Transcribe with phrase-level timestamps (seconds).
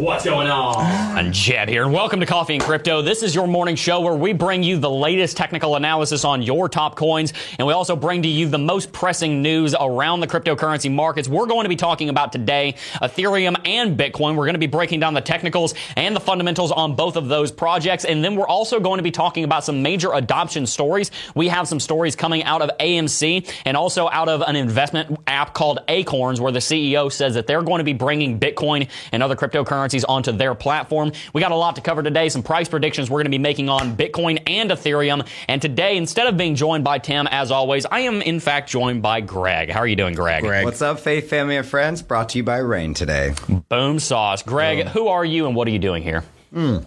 [0.00, 1.30] what's going on?
[1.32, 3.02] Jeb here, and welcome to Coffee and Crypto.
[3.02, 6.70] This is your morning show where we bring you the latest technical analysis on your
[6.70, 10.90] top coins, and we also bring to you the most pressing news around the cryptocurrency
[10.90, 11.28] markets.
[11.28, 14.36] We're going to be talking about today Ethereum and Bitcoin.
[14.36, 17.52] We're going to be breaking down the technicals and the fundamentals on both of those
[17.52, 21.10] projects, and then we're also going to be talking about some major adoption stories.
[21.34, 25.52] We have some stories coming out of AMC and also out of an investment app
[25.52, 29.36] called Acorns, where the CEO says that they're going to be bringing Bitcoin and other
[29.36, 31.12] cryptocurrencies onto their platform.
[31.32, 33.68] We got a lot to cover today, some price predictions we're going to be making
[33.68, 35.26] on Bitcoin and Ethereum.
[35.48, 39.02] And today, instead of being joined by Tim, as always, I am in fact joined
[39.02, 39.70] by Greg.
[39.70, 40.42] How are you doing, Greg?
[40.42, 40.64] Greg.
[40.64, 42.02] What's up, Faith, family, and friends?
[42.02, 43.34] Brought to you by Rain today.
[43.68, 44.42] Boom sauce.
[44.42, 46.22] Greg, who are you and what are you doing here?
[46.52, 46.78] Hmm.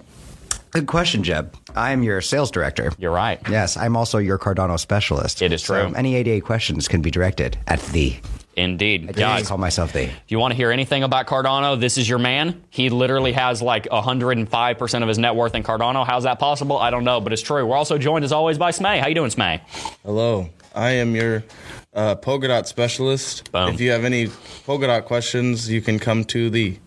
[0.72, 1.56] Good question, Jeb.
[1.76, 2.92] I'm your sales director.
[2.98, 3.40] You're right.
[3.48, 5.44] Yes, I'm also your Cardano specialist.
[5.44, 5.96] It is So true.
[5.96, 8.16] any 88 questions can be directed at the.
[8.56, 9.09] Indeed.
[9.09, 10.04] I Guys, call myself the.
[10.04, 12.64] If you want to hear anything about Cardano, this is your man.
[12.70, 16.06] He literally has like 105% of his net worth in Cardano.
[16.06, 16.78] How's that possible?
[16.78, 17.66] I don't know, but it's true.
[17.66, 19.00] We're also joined as always by Smay.
[19.00, 19.62] How you doing, Smay?
[20.04, 21.44] Hello, I am your
[21.94, 23.52] uh, Polkadot specialist.
[23.52, 23.70] Boom.
[23.70, 26.78] If you have any Polkadot questions, you can come to the.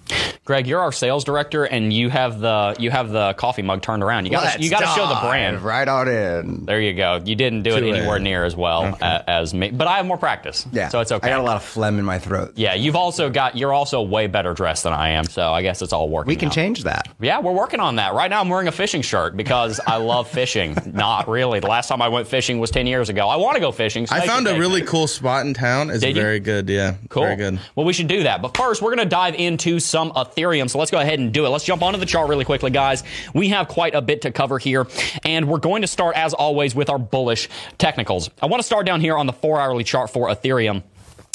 [0.47, 4.03] Greg, you're our sales director, and you have the you have the coffee mug turned
[4.03, 4.25] around.
[4.27, 5.61] You got you got to show the brand.
[5.61, 6.65] Right on in.
[6.65, 7.21] There you go.
[7.25, 8.23] You didn't do it anywhere late.
[8.23, 10.65] near as well a- as me, but I have more practice.
[10.73, 10.89] Yeah.
[10.89, 11.27] so it's okay.
[11.27, 12.53] I got a lot of phlegm in my throat.
[12.55, 15.83] yeah, you've also got you're also way better dressed than I am, so I guess
[15.83, 16.29] it's all working.
[16.29, 16.55] We can out.
[16.55, 17.09] change that.
[17.21, 18.15] Yeah, we're working on that.
[18.15, 20.77] Right now, I'm wearing a fishing shirt because I love fishing.
[20.87, 21.59] Not really.
[21.59, 23.29] The last time I went fishing was 10 years ago.
[23.29, 24.07] I want to go fishing.
[24.07, 25.91] so I found a take really cool spot in town.
[25.91, 26.23] It's Did you?
[26.23, 26.69] very good.
[26.69, 27.25] Yeah, Cool.
[27.25, 27.59] Very good.
[27.75, 28.43] Well, we should do that.
[28.43, 30.69] But first, we're going to dive into some Ethereum.
[30.69, 31.49] So let's go ahead and do it.
[31.49, 33.03] Let's jump onto the chart really quickly, guys.
[33.35, 34.87] We have quite a bit to cover here.
[35.25, 38.31] And we're going to start, as always, with our bullish technicals.
[38.43, 40.83] I want to start down here on the four hourly chart for Ethereum.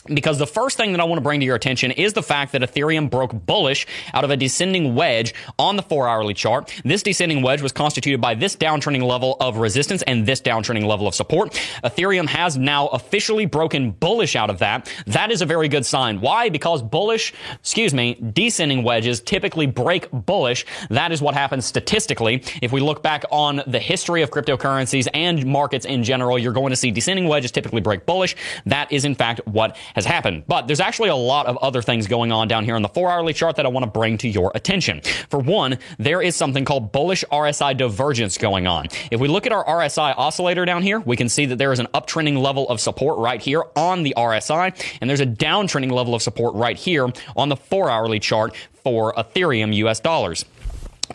[0.07, 2.53] Because the first thing that I want to bring to your attention is the fact
[2.53, 6.73] that Ethereum broke bullish out of a descending wedge on the four hourly chart.
[6.83, 11.07] This descending wedge was constituted by this downtrending level of resistance and this downtrending level
[11.07, 11.51] of support.
[11.83, 14.91] Ethereum has now officially broken bullish out of that.
[15.05, 16.19] That is a very good sign.
[16.19, 16.49] Why?
[16.49, 20.65] Because bullish, excuse me, descending wedges typically break bullish.
[20.89, 22.43] That is what happens statistically.
[22.63, 26.71] If we look back on the history of cryptocurrencies and markets in general, you're going
[26.71, 28.35] to see descending wedges typically break bullish.
[28.65, 30.43] That is in fact what has happened.
[30.47, 33.09] But there's actually a lot of other things going on down here on the four
[33.09, 35.01] hourly chart that I want to bring to your attention.
[35.29, 38.87] For one, there is something called bullish RSI divergence going on.
[39.11, 41.79] If we look at our RSI oscillator down here, we can see that there is
[41.79, 46.15] an uptrending level of support right here on the RSI, and there's a downtrending level
[46.15, 50.45] of support right here on the four hourly chart for Ethereum US dollars.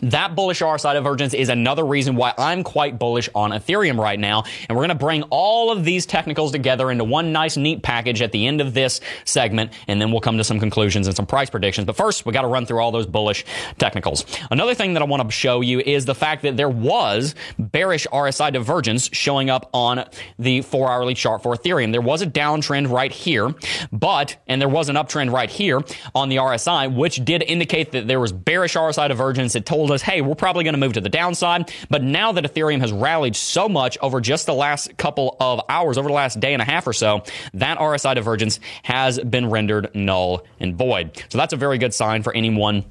[0.01, 4.43] That bullish RSI divergence is another reason why I'm quite bullish on Ethereum right now.
[4.67, 8.21] And we're going to bring all of these technicals together into one nice, neat package
[8.21, 9.71] at the end of this segment.
[9.87, 11.85] And then we'll come to some conclusions and some price predictions.
[11.85, 13.45] But first, we got to run through all those bullish
[13.77, 14.25] technicals.
[14.51, 18.07] Another thing that I want to show you is the fact that there was bearish
[18.07, 20.05] RSI divergence showing up on
[20.37, 21.91] the four hourly chart for Ethereum.
[21.91, 23.53] There was a downtrend right here,
[23.91, 25.81] but, and there was an uptrend right here
[26.13, 29.55] on the RSI, which did indicate that there was bearish RSI divergence.
[29.55, 31.71] It told us, hey, we're probably going to move to the downside.
[31.89, 35.97] But now that Ethereum has rallied so much over just the last couple of hours,
[35.97, 39.93] over the last day and a half or so, that RSI divergence has been rendered
[39.93, 41.23] null and void.
[41.29, 42.85] So that's a very good sign for anyone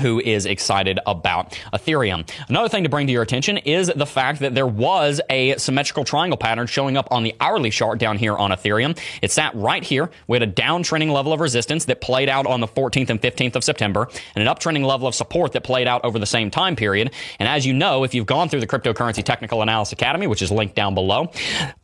[0.00, 2.28] who is excited about Ethereum.
[2.48, 6.04] Another thing to bring to your attention is the fact that there was a symmetrical
[6.04, 8.98] triangle pattern showing up on the hourly chart down here on Ethereum.
[9.20, 10.10] It sat right here.
[10.26, 13.56] We had a downtrending level of resistance that played out on the 14th and 15th
[13.56, 16.76] of September, and an uptrending level of support that played out over the same time
[16.76, 17.12] period.
[17.38, 20.50] And as you know, if you've gone through the Cryptocurrency Technical Analysis Academy, which is
[20.50, 21.30] linked down below,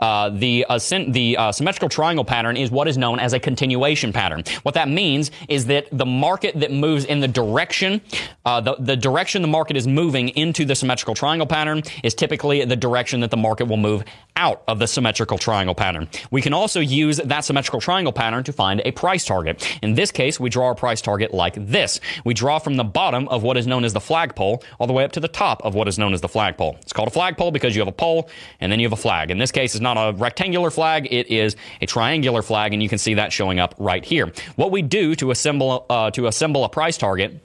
[0.01, 4.13] uh, the uh, the uh, symmetrical triangle pattern is what is known as a continuation
[4.13, 4.45] pattern.
[4.63, 7.98] What that means is that the market that moves in the direction
[8.45, 12.65] uh, the, the direction the market is moving into the symmetrical triangle pattern is typically
[12.65, 14.05] the direction that the market will move
[14.37, 16.09] out of the symmetrical triangle pattern.
[16.31, 19.67] We can also use that symmetrical triangle pattern to find a price target.
[19.83, 22.01] In this case, we draw a price target like this.
[22.25, 25.05] We draw from the bottom of what is known as the flagpole all the way
[25.05, 26.77] up to the top of what is known as the flagpole.
[26.83, 28.31] It's called a flagpole because you have a pole
[28.61, 29.31] and then you have a flag.
[29.31, 32.89] In this case, it's not a rectangular flag, it is a triangular flag, and you
[32.89, 34.33] can see that showing up right here.
[34.57, 37.41] What we do to assemble uh, to assemble a price target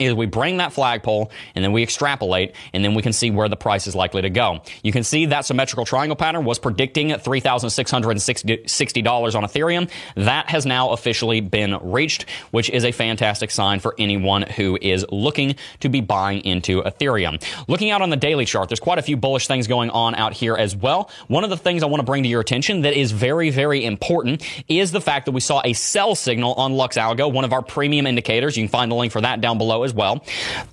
[0.00, 3.48] is we bring that flagpole and then we extrapolate and then we can see where
[3.48, 4.60] the price is likely to go.
[4.82, 9.90] You can see that symmetrical triangle pattern was predicting $3,660 on Ethereum.
[10.16, 15.04] That has now officially been reached, which is a fantastic sign for anyone who is
[15.10, 17.42] looking to be buying into Ethereum.
[17.68, 20.32] Looking out on the daily chart, there's quite a few bullish things going on out
[20.32, 21.10] here as well.
[21.28, 23.84] One of the things I want to bring to your attention that is very, very
[23.84, 27.62] important is the fact that we saw a sell signal on LuxAlgo, one of our
[27.62, 28.56] premium indicators.
[28.56, 30.24] You can find the link for that down below as well.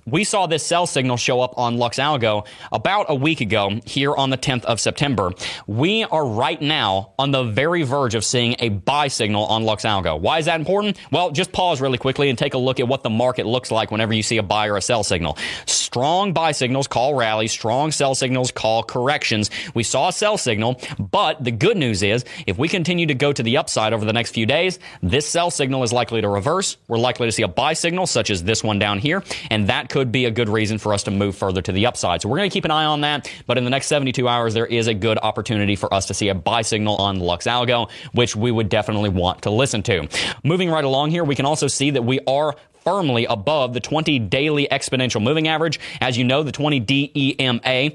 [0.05, 4.29] We saw this sell signal show up on LuxAlgo about a week ago here on
[4.29, 5.33] the 10th of September.
[5.65, 10.19] We are right now on the very verge of seeing a buy signal on LuxAlgo.
[10.19, 10.99] Why is that important?
[11.11, 13.91] Well, just pause really quickly and take a look at what the market looks like
[13.91, 15.37] whenever you see a buy or a sell signal.
[15.65, 19.49] Strong buy signals call rallies, strong sell signals call corrections.
[19.73, 23.33] We saw a sell signal, but the good news is if we continue to go
[23.33, 26.77] to the upside over the next few days, this sell signal is likely to reverse.
[26.87, 29.06] We're likely to see a buy signal such as this one down here,
[29.49, 32.21] and that could be a good reason for us to move further to the upside.
[32.21, 34.53] So we're going to keep an eye on that, but in the next 72 hours,
[34.53, 38.35] there is a good opportunity for us to see a buy signal on LuxAlgo, which
[38.35, 40.07] we would definitely want to listen to.
[40.43, 44.17] Moving right along here, we can also see that we are firmly above the 20
[44.19, 45.77] daily exponential moving average.
[45.99, 47.91] As you know, the 20 DEMA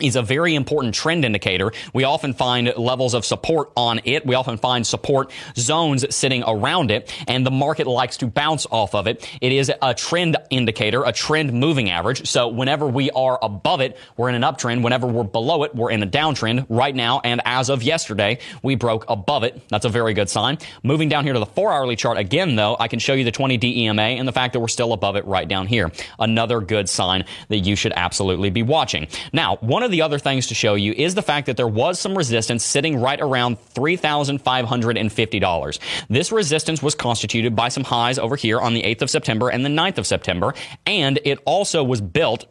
[0.00, 1.72] is a very important trend indicator.
[1.92, 4.26] We often find levels of support on it.
[4.26, 8.96] We often find support zones sitting around it, and the market likes to bounce off
[8.96, 9.28] of it.
[9.40, 12.28] It is a trend indicator, a trend moving average.
[12.28, 14.82] So whenever we are above it, we're in an uptrend.
[14.82, 16.66] Whenever we're below it, we're in a downtrend.
[16.68, 19.62] Right now, and as of yesterday, we broke above it.
[19.68, 20.58] That's a very good sign.
[20.82, 23.30] Moving down here to the four hourly chart again, though, I can show you the
[23.30, 25.92] 20 DEMA and the fact that we're still above it right down here.
[26.18, 29.06] Another good sign that you should absolutely be watching.
[29.32, 32.00] Now, one of the other things to show you is the fact that there was
[32.00, 35.78] some resistance sitting right around $3,550.
[36.08, 39.64] This resistance was constituted by some highs over here on the 8th of September and
[39.64, 40.54] the 9th of September,
[40.86, 42.46] and it also was built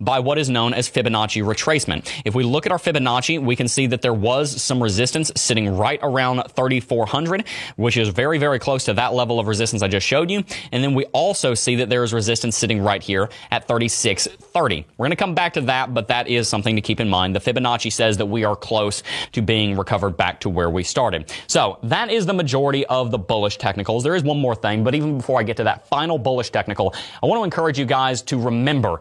[0.00, 2.10] by what is known as Fibonacci retracement.
[2.24, 5.76] If we look at our Fibonacci, we can see that there was some resistance sitting
[5.76, 7.44] right around 3,400,
[7.76, 10.44] which is very, very close to that level of resistance I just showed you.
[10.72, 14.86] And then we also see that there is resistance sitting right here at 3630.
[14.96, 17.34] We're going to come back to that, but that is something to keep in mind.
[17.34, 19.02] The Fibonacci says that we are close
[19.32, 21.32] to being recovered back to where we started.
[21.46, 24.04] So that is the majority of the bullish technicals.
[24.04, 26.94] There is one more thing, but even before I get to that final bullish technical,
[27.22, 29.00] I want to encourage you guys to remember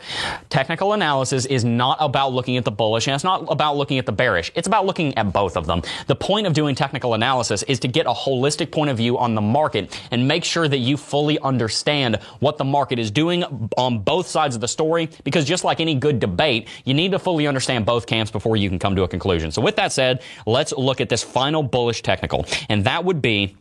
[0.54, 4.06] Technical analysis is not about looking at the bullish and it's not about looking at
[4.06, 4.52] the bearish.
[4.54, 5.82] It's about looking at both of them.
[6.06, 9.34] The point of doing technical analysis is to get a holistic point of view on
[9.34, 13.44] the market and make sure that you fully understand what the market is doing
[13.78, 17.18] on both sides of the story because just like any good debate, you need to
[17.18, 19.50] fully understand both camps before you can come to a conclusion.
[19.50, 23.56] So with that said, let's look at this final bullish technical and that would be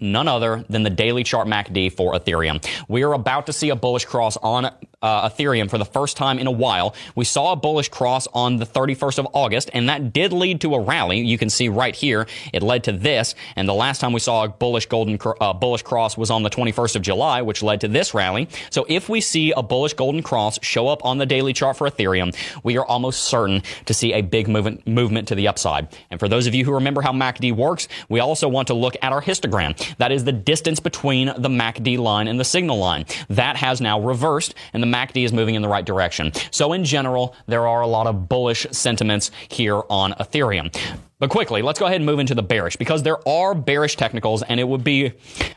[0.00, 2.64] none other than the daily chart MACD for Ethereum.
[2.88, 4.70] We are about to see a bullish cross on
[5.02, 6.94] uh, Ethereum for the first time in a while.
[7.14, 10.74] We saw a bullish cross on the 31st of August, and that did lead to
[10.74, 11.20] a rally.
[11.20, 13.34] You can see right here, it led to this.
[13.56, 16.50] And the last time we saw a bullish golden uh, bullish cross was on the
[16.50, 18.48] 21st of July, which led to this rally.
[18.70, 21.90] So if we see a bullish golden cross show up on the daily chart for
[21.90, 25.88] Ethereum, we are almost certain to see a big movement movement to the upside.
[26.10, 28.96] And for those of you who remember how MACD works, we also want to look
[29.02, 29.71] at our histogram.
[29.98, 33.06] That is the distance between the MACD line and the signal line.
[33.28, 36.32] That has now reversed, and the MACD is moving in the right direction.
[36.50, 40.74] So in general, there are a lot of bullish sentiments here on Ethereum.
[41.18, 44.42] But quickly, let's go ahead and move into the bearish because there are bearish technicals,
[44.42, 45.12] and it would be.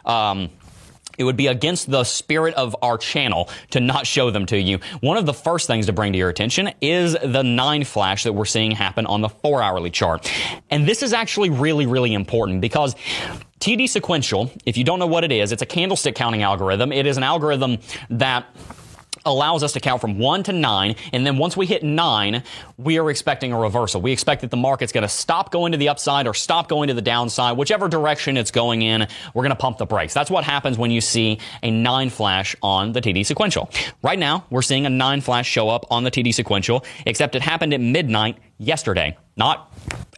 [0.05, 0.49] Um,
[1.17, 4.79] it would be against the spirit of our channel to not show them to you.
[5.01, 8.33] One of the first things to bring to your attention is the nine flash that
[8.33, 10.31] we're seeing happen on the four hourly chart.
[10.69, 12.95] And this is actually really, really important because
[13.59, 16.91] TD sequential, if you don't know what it is, it's a candlestick counting algorithm.
[16.91, 17.77] It is an algorithm
[18.09, 18.45] that
[19.25, 20.95] allows us to count from one to nine.
[21.13, 22.43] And then once we hit nine,
[22.77, 24.01] we are expecting a reversal.
[24.01, 26.87] We expect that the market's going to stop going to the upside or stop going
[26.87, 29.07] to the downside, whichever direction it's going in.
[29.33, 30.13] We're going to pump the brakes.
[30.13, 33.69] That's what happens when you see a nine flash on the TD sequential.
[34.01, 37.41] Right now, we're seeing a nine flash show up on the TD sequential, except it
[37.41, 39.71] happened at midnight yesterday, not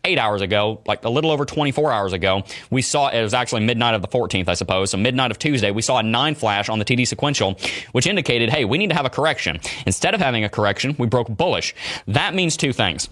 [0.08, 3.66] eight hours ago, like a little over 24 hours ago, we saw it was actually
[3.66, 4.92] midnight of the 14th, I suppose.
[4.92, 7.58] So midnight of Tuesday, we saw a nine flash on the TD sequential,
[7.92, 9.60] which indicated, hey, we need to have a correction.
[9.86, 11.76] Instead of having a correction, we broke bullish.
[12.08, 13.10] That means two things.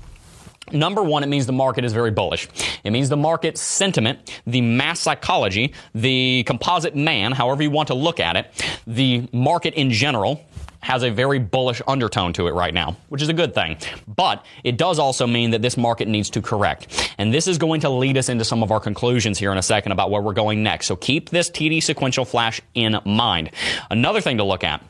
[0.72, 2.48] Number one, it means the market is very bullish.
[2.84, 7.94] It means the market sentiment, the mass psychology, the composite man, however you want to
[7.94, 10.44] look at it, the market in general
[10.86, 13.76] has a very bullish undertone to it right now, which is a good thing.
[14.08, 17.12] But it does also mean that this market needs to correct.
[17.18, 19.64] And this is going to lead us into some of our conclusions here in a
[19.64, 20.86] second about where we're going next.
[20.86, 23.50] So keep this TD sequential flash in mind.
[23.90, 24.84] Another thing to look at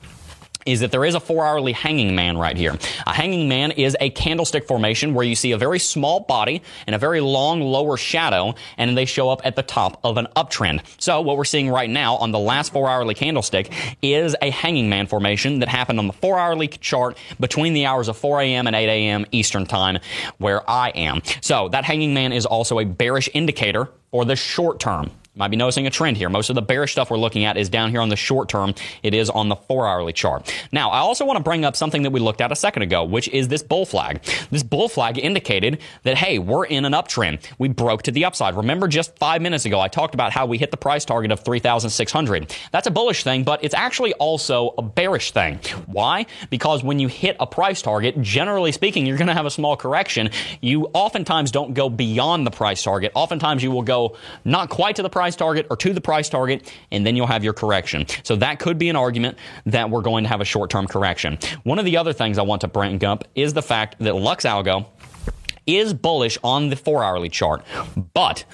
[0.65, 2.75] is that there is a four hourly hanging man right here.
[3.05, 6.95] A hanging man is a candlestick formation where you see a very small body and
[6.95, 10.81] a very long lower shadow, and they show up at the top of an uptrend.
[10.99, 14.89] So what we're seeing right now on the last four hourly candlestick is a hanging
[14.89, 18.67] man formation that happened on the four hourly chart between the hours of 4 a.m.
[18.67, 19.25] and 8 a.m.
[19.31, 19.99] Eastern time
[20.37, 21.21] where I am.
[21.41, 25.57] So that hanging man is also a bearish indicator for the short term might be
[25.57, 26.29] noticing a trend here.
[26.29, 28.73] Most of the bearish stuff we're looking at is down here on the short term.
[29.03, 30.53] It is on the four hourly chart.
[30.71, 33.03] Now, I also want to bring up something that we looked at a second ago,
[33.03, 34.23] which is this bull flag.
[34.49, 37.45] This bull flag indicated that, hey, we're in an uptrend.
[37.57, 38.55] We broke to the upside.
[38.55, 41.41] Remember just five minutes ago, I talked about how we hit the price target of
[41.41, 42.55] 3,600.
[42.71, 45.59] That's a bullish thing, but it's actually also a bearish thing.
[45.85, 46.27] Why?
[46.49, 49.75] Because when you hit a price target, generally speaking, you're going to have a small
[49.75, 50.29] correction.
[50.61, 53.11] You oftentimes don't go beyond the price target.
[53.15, 54.15] Oftentimes you will go
[54.45, 57.25] not quite to the price price target or to the price target, and then you'll
[57.25, 58.05] have your correction.
[58.21, 61.39] So that could be an argument that we're going to have a short term correction.
[61.63, 64.45] One of the other things I want to bring up is the fact that Lux
[64.45, 64.85] Algo
[65.65, 67.65] is bullish on the four hourly chart,
[68.13, 68.45] but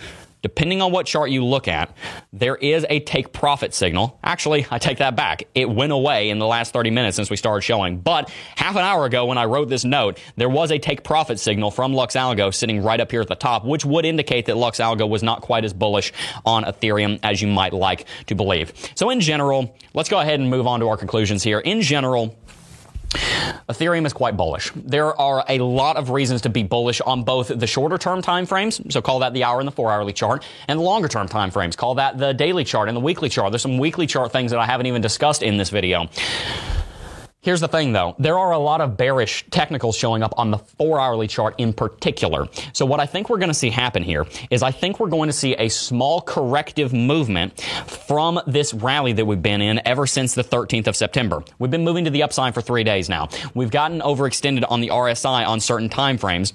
[0.42, 1.96] depending on what chart you look at,
[2.34, 4.20] there is a take profit signal.
[4.24, 5.44] Actually, I take that back.
[5.56, 8.00] It went away in the last 30 minutes since we started showing.
[8.00, 11.40] But half an hour ago when I wrote this note, there was a take profit
[11.40, 14.58] signal from Lux Algo sitting right up here at the top, which would indicate that
[14.58, 16.14] Lux Algo was not quite as bullish
[16.46, 18.74] on Ethereum as you might like to believe.
[18.96, 21.60] So in general, let's go ahead and move on to our conclusions here.
[21.60, 22.36] In general,
[23.70, 24.72] Ethereum is quite bullish.
[24.76, 28.92] There are a lot of reasons to be bullish on both the shorter term timeframes,
[28.92, 31.76] so call that the hour and the four hourly chart, and the longer term timeframes,
[31.76, 33.52] call that the daily chart and the weekly chart.
[33.52, 36.10] There's some weekly chart things that I haven't even discussed in this video.
[37.44, 38.16] Here's the thing though.
[38.20, 41.74] There are a lot of bearish technicals showing up on the four hourly chart in
[41.74, 42.48] particular.
[42.72, 45.28] So what I think we're going to see happen here is I think we're going
[45.28, 50.36] to see a small corrective movement from this rally that we've been in ever since
[50.36, 51.44] the 13th of September.
[51.58, 53.30] We've been moving to the upside for three days now.
[53.56, 56.54] We've gotten overextended on the RSI on certain time frames.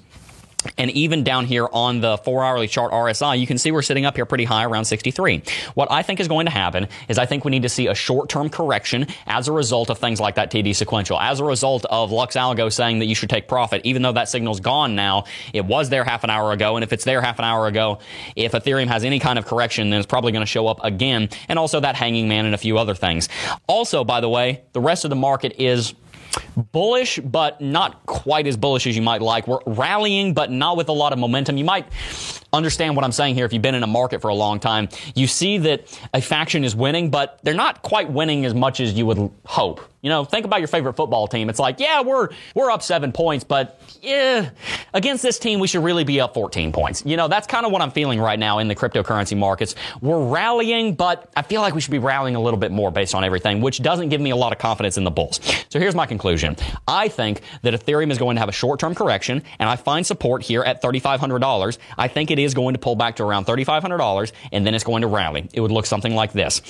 [0.77, 4.05] And even down here on the four hourly chart RSI, you can see we're sitting
[4.05, 5.43] up here pretty high around 63.
[5.75, 7.95] What I think is going to happen is I think we need to see a
[7.95, 11.85] short term correction as a result of things like that TD sequential, as a result
[11.85, 15.25] of Lux Algo saying that you should take profit, even though that signal's gone now.
[15.53, 16.75] It was there half an hour ago.
[16.75, 17.99] And if it's there half an hour ago,
[18.35, 21.29] if Ethereum has any kind of correction, then it's probably going to show up again.
[21.47, 23.29] And also that hanging man and a few other things.
[23.67, 25.93] Also, by the way, the rest of the market is
[26.71, 29.47] bullish, but not quite as bullish as you might like.
[29.47, 31.57] We're rallying, but not with a lot of momentum.
[31.57, 31.87] You might
[32.53, 34.89] understand what I'm saying here if you've been in a market for a long time.
[35.15, 38.93] You see that a faction is winning, but they're not quite winning as much as
[38.93, 39.81] you would hope.
[40.01, 41.49] You know, think about your favorite football team.
[41.49, 44.51] It's like, yeah, we're we're up seven points, but yeah,
[44.93, 47.03] against this team, we should really be up 14 points.
[47.05, 49.75] You know, that's kind of what I'm feeling right now in the cryptocurrency markets.
[49.99, 53.15] We're rallying, but I feel like we should be rallying a little bit more based
[53.15, 55.41] on everything, which doesn't give me a lot of confidence in the bulls.
[55.69, 56.55] So here's my conclusion.
[56.87, 60.43] I think that Ethereum is going to have a short-term correction, and I find support
[60.43, 61.77] here at $3,500.
[61.97, 65.01] I think it is going to pull back to around $3,500, and then it's going
[65.01, 65.47] to rally.
[65.53, 66.61] It would look something like this.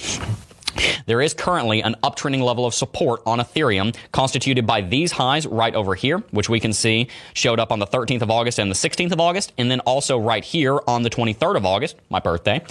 [1.06, 5.74] There is currently an uptrending level of support on Ethereum constituted by these highs right
[5.74, 8.76] over here, which we can see showed up on the 13th of August and the
[8.76, 12.62] 16th of August, and then also right here on the 23rd of August, my birthday.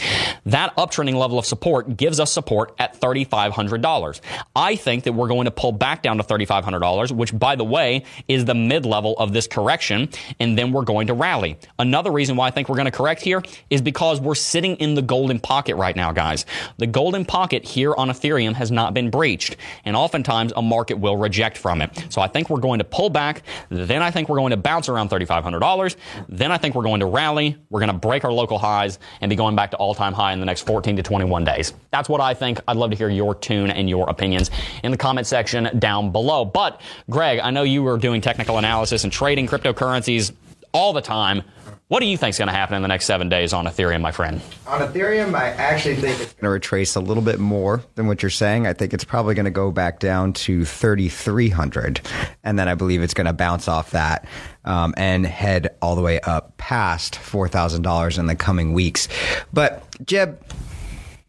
[0.45, 4.21] That uptrending level of support gives us support at $3,500.
[4.55, 8.05] I think that we're going to pull back down to $3,500, which by the way
[8.29, 11.59] is the mid level of this correction, and then we're going to rally.
[11.79, 14.95] Another reason why I think we're going to correct here is because we're sitting in
[14.95, 16.45] the golden pocket right now, guys.
[16.77, 19.57] The golden pocket here on Ethereum has not been breached.
[19.85, 22.07] And oftentimes a market will reject from it.
[22.11, 23.43] So I think we're going to pull back.
[23.69, 25.97] Then I think we're going to bounce around $3,500.
[26.29, 27.57] Then I think we're going to rally.
[27.71, 30.33] We're going to break our local highs and be going back to all time high
[30.33, 31.73] in the next 14 to 21 days.
[31.91, 32.61] That's what I think.
[32.69, 34.51] I'd love to hear your tune and your opinions
[34.83, 36.45] in the comment section down below.
[36.45, 40.33] But Greg, I know you were doing technical analysis and trading cryptocurrencies
[40.73, 41.43] all the time.
[41.89, 44.01] What do you think is going to happen in the next seven days on Ethereum,
[44.01, 44.41] my friend?
[44.67, 48.25] On Ethereum, I actually think it's going to retrace a little bit more than what
[48.25, 48.67] you're saying.
[48.67, 52.01] I think it's probably going to go back down to 3,300.
[52.43, 54.27] And then I believe it's going to bounce off that
[54.65, 59.07] um, and head all the way up past $4,000 in the coming weeks.
[59.53, 60.43] But, Jeb,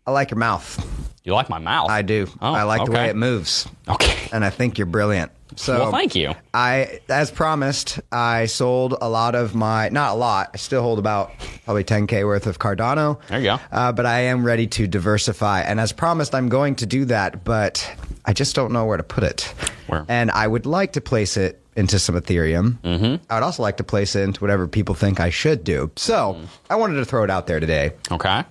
[0.08, 0.84] I like your mouth.
[1.24, 1.92] You like my mouth?
[1.92, 2.26] I do.
[2.42, 2.92] Oh, I like okay.
[2.92, 3.68] the way it moves.
[3.88, 4.30] Okay.
[4.32, 5.32] And I think you're brilliant.
[5.58, 6.34] So Well, thank you.
[6.54, 10.52] I, as promised, I sold a lot of my, not a lot.
[10.54, 11.32] I still hold about
[11.66, 13.20] probably 10k worth of Cardano.
[13.28, 13.60] There you go.
[13.72, 17.44] Uh, but I am ready to diversify, and as promised, I'm going to do that.
[17.44, 17.90] But
[18.26, 19.42] I just don't know where to put it.
[19.88, 20.06] Where?
[20.08, 22.80] And I would like to place it into some Ethereum.
[22.82, 23.24] Mm-hmm.
[23.30, 25.92] I would also like to place it into whatever people think I should do.
[25.96, 26.48] So Mm.
[26.70, 27.92] I wanted to throw it out there today.
[28.12, 28.44] Okay.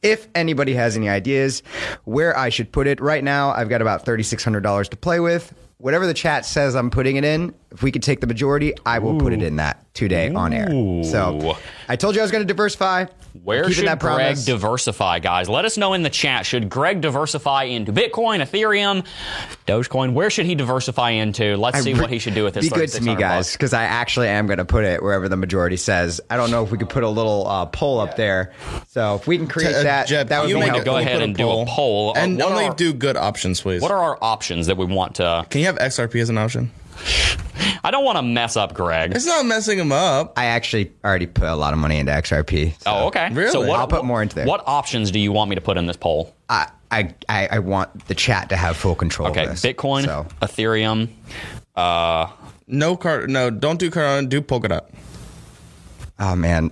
[0.00, 1.62] If anybody has any ideas
[2.04, 5.52] where I should put it, right now I've got about $3,600 to play with.
[5.78, 8.98] Whatever the chat says I'm putting it in, if we could take the majority, I
[8.98, 10.68] will put it in that today on air.
[11.04, 11.56] So
[11.88, 13.06] I told you I was going to diversify.
[13.44, 14.44] Where should that Greg promise.
[14.46, 15.48] diversify, guys?
[15.48, 16.44] Let us know in the chat.
[16.46, 19.04] Should Greg diversify into Bitcoin, Ethereum,
[19.66, 20.12] Dogecoin?
[20.12, 21.56] Where should he diversify into?
[21.56, 22.64] Let's see re- what he should do with his.
[22.64, 25.28] Be good to me, 3,600 guys, because I actually am going to put it wherever
[25.28, 26.20] the majority says.
[26.30, 28.52] I don't know if we could put a little uh, poll up there.
[28.88, 30.94] So if we can create Uh, that, Jeb, that would you be make helpful.
[30.94, 32.10] Go ahead put and do a poll.
[32.16, 33.82] Uh, and what only are- do good options, please.
[33.82, 35.46] What are our options that we want to?
[35.50, 36.70] Can you have XRP as an option?
[37.84, 39.12] I don't want to mess up Greg.
[39.14, 40.32] It's not messing him up.
[40.36, 42.74] I actually already put a lot of money into XRP.
[42.82, 43.28] so Oh, okay.
[43.32, 43.50] Really?
[43.50, 44.46] So what, I'll put more into there.
[44.46, 46.34] What options do you want me to put in this poll?
[46.48, 49.62] I, I, I I want the chat to have full control Okay, of this.
[49.62, 51.08] Bitcoin, So, Ethereum.
[51.76, 52.28] Uh,
[52.66, 53.26] No car.
[53.26, 54.28] No, don't do Cardano.
[54.28, 54.86] Do Polkadot.
[56.18, 56.70] oh, man.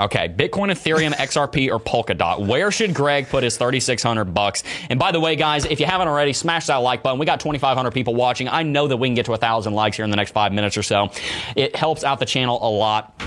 [0.00, 2.46] Okay, Bitcoin, Ethereum, XRP, or Polkadot.
[2.46, 4.62] Where should Greg put his 3600 bucks?
[4.90, 7.18] And by the way, guys, if you haven't already, smash that like button.
[7.18, 8.48] We got 2500 people watching.
[8.48, 10.76] I know that we can get to 1000 likes here in the next 5 minutes
[10.76, 11.10] or so.
[11.54, 13.20] It helps out the channel a lot.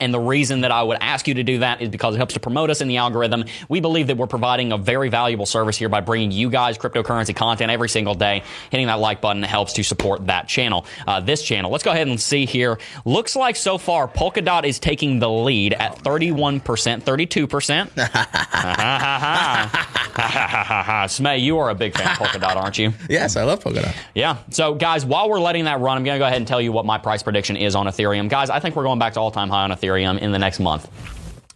[0.00, 2.34] And the reason that I would ask you to do that is because it helps
[2.34, 3.44] to promote us in the algorithm.
[3.68, 7.36] We believe that we're providing a very valuable service here by bringing you guys cryptocurrency
[7.36, 8.42] content every single day.
[8.70, 11.70] Hitting that like button helps to support that channel, uh, this channel.
[11.70, 12.78] Let's go ahead and see here.
[13.04, 17.90] Looks like so far Polkadot is taking the lead at 31%, 32%.
[20.20, 22.92] Smay, you are a big fan of Polkadot, aren't you?
[23.10, 23.92] Yes, I love Polkadot.
[24.14, 24.36] Yeah.
[24.50, 26.70] So, guys, while we're letting that run, I'm going to go ahead and tell you
[26.70, 28.28] what my price prediction is on Ethereum.
[28.28, 30.60] Guys, I think we're going back to all time high on Ethereum in the next
[30.60, 30.88] month.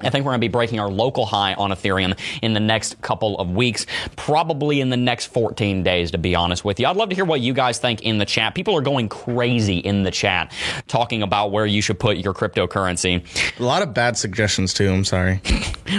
[0.01, 3.01] I think we're going to be breaking our local high on Ethereum in the next
[3.01, 3.87] couple of weeks,
[4.17, 6.87] probably in the next 14 days, to be honest with you.
[6.89, 8.57] I'd love to hear what you guys think in the chat.
[8.57, 10.53] People are going crazy in the chat
[10.89, 13.25] talking about where you should put your cryptocurrency.
[13.59, 14.91] A lot of bad suggestions too.
[14.91, 15.41] I'm sorry.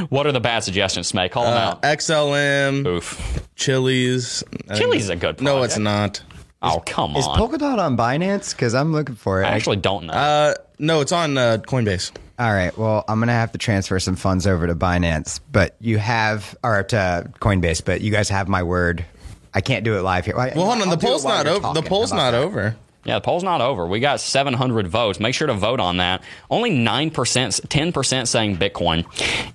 [0.10, 1.32] What are the bad suggestions, Smay?
[1.32, 1.82] Call them Uh, out.
[1.84, 3.48] XLM, Oof.
[3.56, 4.44] Chiliz.
[4.72, 6.22] Chiliz is a good No, it's not.
[6.62, 7.18] Oh, come on.
[7.18, 7.28] Is.
[7.28, 8.52] Polkadot on Binance?
[8.54, 9.46] Because I'm looking for it.
[9.46, 10.14] I actually don't know.
[10.14, 12.12] Uh, no, it's on uh, Coinbase.
[12.38, 12.78] All right.
[12.78, 16.56] Well, I'm going to have to transfer some funds over to Binance, but you have,
[16.64, 19.06] or to Coinbase, but you guys have my word.
[19.54, 20.36] I can't do it live here.
[20.36, 20.90] Well, hold on.
[20.90, 21.74] The poll's not over.
[21.74, 22.76] The poll's not over.
[23.06, 23.86] Yeah, the poll's not over.
[23.86, 25.20] We got 700 votes.
[25.20, 26.24] Make sure to vote on that.
[26.50, 29.06] Only 9%, 10% saying Bitcoin.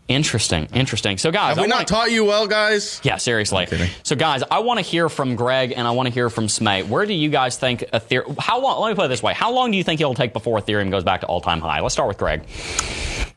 [0.06, 1.18] Interesting, interesting.
[1.18, 3.00] So, guys, Have I we wanna- not taught you well, guys?
[3.02, 3.66] yeah, seriously.
[4.04, 6.86] So, guys, I want to hear from Greg and I want to hear from Smay.
[6.86, 8.38] Where do you guys think Ethereum?
[8.38, 8.80] How long?
[8.80, 10.90] Let me put it this way: How long do you think it'll take before Ethereum
[10.90, 11.80] goes back to all-time high?
[11.80, 12.42] Let's start with Greg.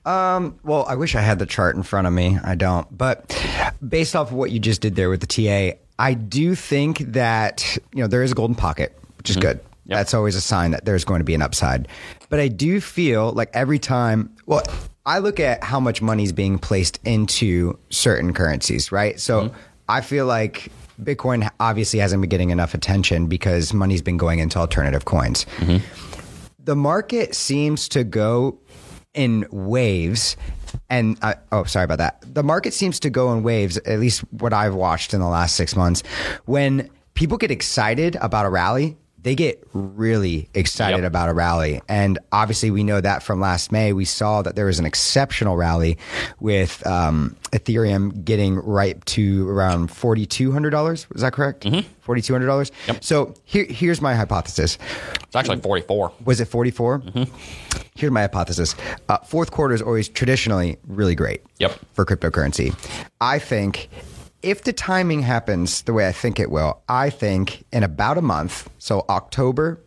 [0.06, 2.38] Um, well, I wish I had the chart in front of me.
[2.44, 2.86] I don't.
[2.96, 3.36] But
[3.88, 7.78] based off of what you just did there with the TA, I do think that,
[7.94, 9.44] you know, there is a golden pocket, which is mm-hmm.
[9.44, 9.60] good.
[9.86, 9.98] Yep.
[9.98, 11.88] That's always a sign that there's going to be an upside.
[12.30, 14.64] But I do feel like every time, well,
[15.06, 19.20] I look at how much money is being placed into certain currencies, right?
[19.20, 19.54] So
[19.90, 24.58] I feel like Bitcoin obviously hasn't been getting enough attention because money's been going into
[24.60, 25.46] alternative coins
[26.64, 28.58] the market seems to go
[29.14, 30.36] in waves
[30.90, 34.22] and uh, oh sorry about that the market seems to go in waves at least
[34.32, 36.02] what i've watched in the last six months
[36.46, 41.08] when people get excited about a rally they get really excited Yep.
[41.08, 44.66] about a rally and obviously we know that from last may we saw that there
[44.66, 45.98] was an exceptional rally
[46.40, 52.12] with um, ethereum getting right to around $4200 was that correct mm-hmm.
[52.12, 53.04] $4200 Yep.
[53.04, 54.78] so here, here's my hypothesis
[55.24, 56.12] It's actually 44.
[56.26, 57.00] was it 44?
[57.00, 57.34] Mm-hmm.
[57.96, 58.76] Here's my hypothesis.
[59.08, 61.80] Uh, fourth quarter is always traditionally really great Yep.
[61.94, 62.74] for cryptocurrency.
[63.22, 63.88] I think
[64.44, 68.22] if the timing happens the way I think it will, I think in about a
[68.22, 69.80] month, so October,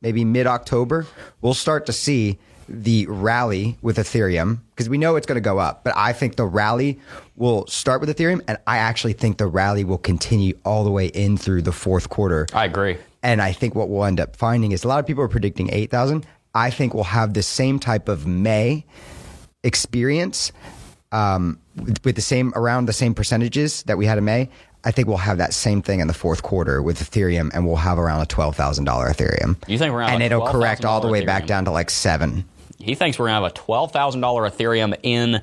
[0.00, 1.06] maybe mid October,
[1.42, 2.38] we'll start to see
[2.68, 5.84] the rally with Ethereum because we know it's going to go up.
[5.84, 6.98] But I think the rally
[7.34, 11.06] will start with Ethereum, and I actually think the rally will continue all the way
[11.06, 12.46] in through the fourth quarter.
[12.52, 12.96] I agree.
[13.22, 15.68] And I think what we'll end up finding is a lot of people are predicting
[15.72, 16.24] 8,000.
[16.54, 18.84] I think we'll have the same type of May
[19.64, 20.52] experience
[21.12, 24.48] um, with, with the same, around the same percentages that we had in May.
[24.84, 27.76] I think we'll have that same thing in the fourth quarter with Ethereum, and we'll
[27.76, 29.56] have around a twelve thousand dollar Ethereum.
[29.66, 32.44] You think we're and it'll correct all the $12,000 way back down to like seven.
[32.78, 35.40] He thinks we're going to have a $12,000 Ethereum in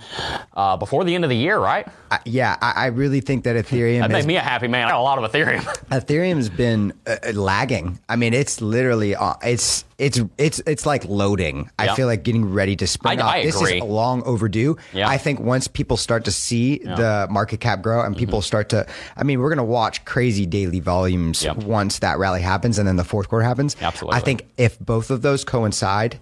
[0.54, 1.88] uh, before the end of the year, right?
[2.12, 4.88] I, yeah, I, I really think that Ethereum That has me a happy man.
[4.88, 5.62] I got a lot of Ethereum.
[5.92, 8.00] Ethereum's been uh, uh, lagging.
[8.08, 11.70] I mean, it's literally uh, it's it's it's it's like loading.
[11.80, 11.92] Yeah.
[11.92, 13.40] I feel like getting ready to spring I-.
[13.40, 13.78] I this agree.
[13.78, 14.78] is long overdue.
[14.94, 15.10] Yeah.
[15.10, 18.86] I think once people start to see the market cap grow and people start to,
[19.18, 21.62] I mean, we're going to watch crazy daily volumes Mm-hmm.
[21.62, 21.68] Yep.
[21.68, 23.76] once that rally happens and then the fourth quarter happens.
[23.82, 24.18] Absolutely.
[24.18, 26.20] I think if both of those coincide.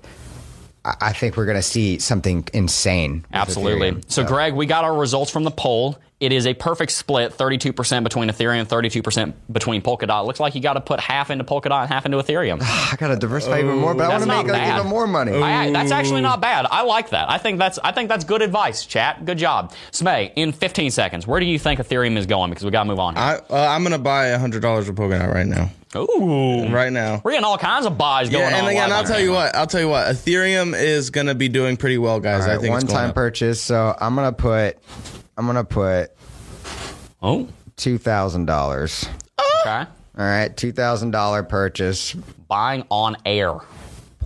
[0.85, 3.25] I I think we're going to see something insane.
[3.33, 3.91] Absolutely.
[3.91, 4.11] Ethereum.
[4.11, 5.97] So, Greg, we got our results from the poll.
[6.19, 10.27] It is a perfect split 32% between Ethereum, 32% between Polkadot.
[10.27, 12.59] Looks like you got to put half into Polkadot and half into Ethereum.
[12.61, 14.77] I got to diversify even more, but I want That's to not make like, bad.
[14.77, 15.31] even more money.
[15.31, 16.67] I, that's actually not bad.
[16.69, 17.27] I like that.
[17.29, 19.25] I think that's I think that's good advice, chat.
[19.25, 19.73] Good job.
[19.91, 22.51] Smay, in 15 seconds, where do you think Ethereum is going?
[22.51, 23.15] Because we got to move on.
[23.15, 23.23] Here.
[23.23, 25.71] I, uh, I'm gonna buy hundred dollars of Polkadot right now.
[25.95, 26.69] Ooh.
[26.69, 27.21] Right now.
[27.23, 28.53] We're getting all kinds of buys going Yeah, on.
[28.53, 29.53] and again, live I'll tell you what.
[29.55, 30.07] I'll tell you what.
[30.07, 32.45] Ethereum is gonna be doing pretty well, guys.
[32.45, 33.15] All I think one it's time up.
[33.15, 33.61] purchase.
[33.61, 34.77] So I'm gonna put,
[35.37, 36.11] I'm gonna put
[37.21, 39.05] oh, Oh, two thousand dollars.
[39.65, 39.85] okay.
[40.17, 42.13] All right, two thousand dollar purchase.
[42.47, 43.55] Buying on air.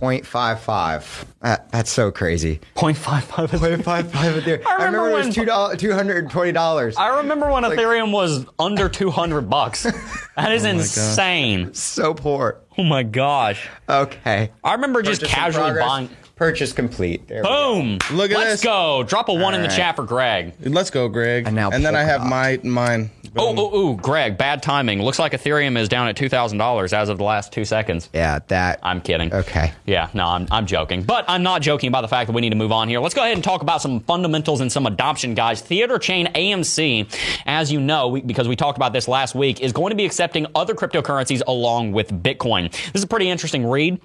[0.00, 1.24] 0.55.
[1.40, 2.60] That, that's so crazy.
[2.76, 4.02] 0.55 is 0.55
[4.40, 4.66] Ethereum.
[4.66, 6.96] I remember remember, it when- was two dollars, two hundred and twenty dollars.
[6.96, 9.86] I remember when Ethereum was under 200 bucks.
[10.36, 11.72] That is oh insane.
[11.72, 12.60] So poor.
[12.76, 13.68] Oh my gosh.
[13.88, 14.50] Okay.
[14.62, 16.10] I remember just Purchase in casually buying.
[16.34, 17.26] Purchase complete.
[17.26, 17.42] There.
[17.42, 17.96] Boom.
[18.12, 18.36] Look at this.
[18.36, 19.02] Let's go.
[19.02, 19.76] Drop a one in the right.
[19.76, 20.52] chat for Greg.
[20.60, 21.46] Let's go, Greg.
[21.46, 22.64] And now then I have Polkadot.
[22.64, 23.10] my mine.
[23.38, 25.02] Oh, oh, oh, Greg, bad timing.
[25.02, 28.08] Looks like Ethereum is down at $2,000 as of the last two seconds.
[28.12, 28.80] Yeah, that.
[28.82, 29.32] I'm kidding.
[29.32, 29.72] Okay.
[29.84, 31.02] Yeah, no, I'm, I'm joking.
[31.02, 33.00] But I'm not joking about the fact that we need to move on here.
[33.00, 35.60] Let's go ahead and talk about some fundamentals and some adoption, guys.
[35.60, 39.72] Theater chain AMC, as you know, we, because we talked about this last week, is
[39.72, 42.70] going to be accepting other cryptocurrencies along with Bitcoin.
[42.70, 44.00] This is a pretty interesting read.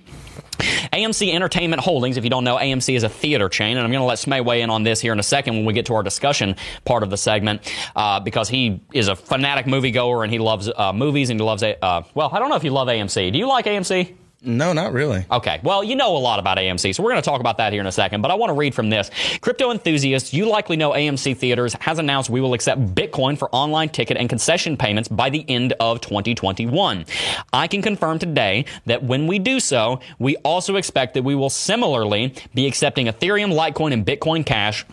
[0.61, 4.01] AMC Entertainment Holdings, if you don't know, AMC is a theater chain, and I'm going
[4.01, 5.95] to let Smay weigh in on this here in a second when we get to
[5.95, 10.39] our discussion part of the segment, uh, because he is a fanatic moviegoer and he
[10.39, 13.31] loves uh, movies and he loves, uh, well, I don't know if you love AMC.
[13.31, 14.15] Do you like AMC?
[14.43, 15.23] No, not really.
[15.29, 17.73] Okay, well, you know a lot about AMC, so we're going to talk about that
[17.73, 19.11] here in a second, but I want to read from this.
[19.39, 23.89] Crypto enthusiasts, you likely know AMC Theaters has announced we will accept Bitcoin for online
[23.89, 27.05] ticket and concession payments by the end of 2021.
[27.53, 31.51] I can confirm today that when we do so, we also expect that we will
[31.51, 34.87] similarly be accepting Ethereum, Litecoin, and Bitcoin Cash.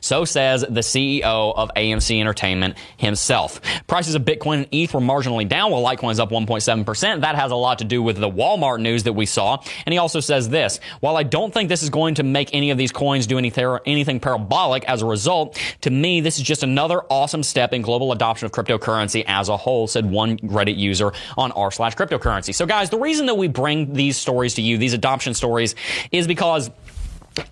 [0.00, 3.60] So says the CEO of AMC Entertainment himself.
[3.86, 7.20] Prices of Bitcoin and ETH were marginally down while Litecoin is up 1.7%.
[7.20, 9.62] That has a lot to do with the Walmart news that we saw.
[9.86, 12.70] And he also says this, while I don't think this is going to make any
[12.70, 17.02] of these coins do anything, parabolic as a result, to me, this is just another
[17.08, 21.52] awesome step in global adoption of cryptocurrency as a whole, said one Reddit user on
[21.52, 22.54] r slash cryptocurrency.
[22.54, 25.74] So guys, the reason that we bring these stories to you, these adoption stories,
[26.10, 26.70] is because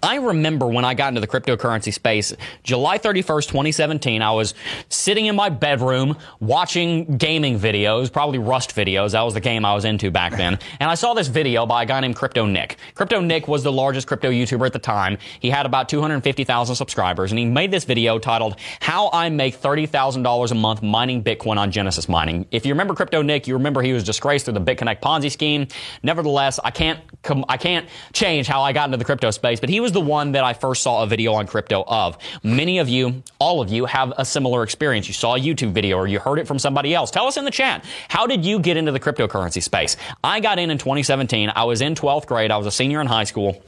[0.03, 4.55] I remember when I got into the cryptocurrency space, July 31st, 2017, I was
[4.89, 9.13] sitting in my bedroom watching gaming videos, probably Rust videos.
[9.13, 10.59] That was the game I was into back then.
[10.81, 12.79] And I saw this video by a guy named Crypto Nick.
[12.95, 15.19] Crypto Nick was the largest crypto YouTuber at the time.
[15.41, 20.51] He had about 250,000 subscribers and he made this video titled How I Make $30,000
[20.51, 22.47] a Month Mining Bitcoin on Genesis Mining.
[22.51, 25.67] If you remember Crypto Nick, you remember he was disgraced through the BitConnect Ponzi scheme.
[26.03, 29.69] Nevertheless, I can't com- I can't change how I got into the crypto space, but
[29.69, 32.19] he was the one that I first saw a video on crypto of.
[32.43, 35.09] Many of you, all of you, have a similar experience.
[35.09, 37.11] You saw a YouTube video or you heard it from somebody else.
[37.11, 39.97] Tell us in the chat, how did you get into the cryptocurrency space?
[40.23, 41.53] I got in in 2017.
[41.55, 42.51] I was in 12th grade.
[42.51, 43.63] I was a senior in high school.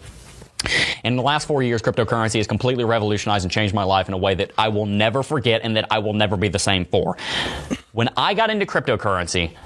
[1.05, 4.19] In the last four years, cryptocurrency has completely revolutionized and changed my life in a
[4.19, 7.17] way that I will never forget and that I will never be the same for.
[7.93, 9.57] When I got into cryptocurrency,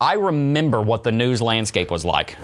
[0.00, 2.36] I remember what the news landscape was like.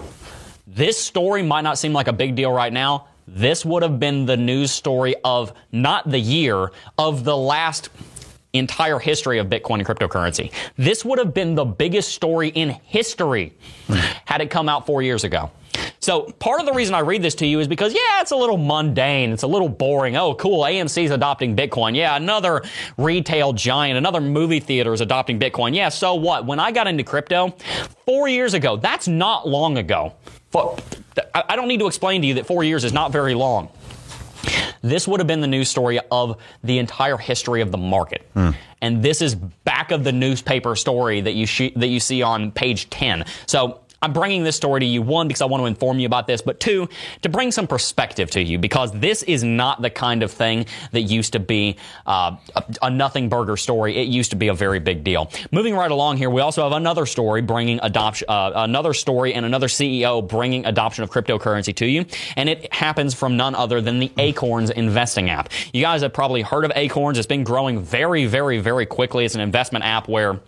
[0.65, 3.07] This story might not seem like a big deal right now.
[3.27, 7.89] This would have been the news story of not the year, of the last
[8.53, 10.51] entire history of Bitcoin and cryptocurrency.
[10.77, 13.53] This would have been the biggest story in history
[14.25, 15.51] had it come out four years ago.
[15.99, 18.35] So part of the reason I read this to you is because yeah, it's a
[18.35, 20.15] little mundane, it's a little boring.
[20.15, 21.95] Oh, cool, AMC's adopting Bitcoin.
[21.95, 22.61] Yeah, another
[22.97, 25.75] retail giant, another movie theater is adopting Bitcoin.
[25.75, 26.45] Yeah, so what?
[26.45, 27.49] When I got into crypto
[28.05, 30.13] 4 years ago, that's not long ago.
[30.55, 33.69] I I don't need to explain to you that 4 years is not very long.
[34.81, 38.27] This would have been the news story of the entire history of the market.
[38.33, 38.49] Hmm.
[38.81, 42.51] And this is back of the newspaper story that you sh- that you see on
[42.51, 43.23] page 10.
[43.45, 46.27] So I'm bringing this story to you, one, because I want to inform you about
[46.27, 46.89] this, but two,
[47.21, 51.03] to bring some perspective to you, because this is not the kind of thing that
[51.03, 53.95] used to be uh, a, a nothing burger story.
[53.95, 55.31] It used to be a very big deal.
[55.51, 59.45] Moving right along here, we also have another story bringing adoption, uh, another story and
[59.45, 63.99] another CEO bringing adoption of cryptocurrency to you, and it happens from none other than
[63.99, 65.47] the Acorns investing app.
[65.71, 67.17] You guys have probably heard of Acorns.
[67.17, 69.23] It's been growing very, very, very quickly.
[69.23, 70.41] It's an investment app where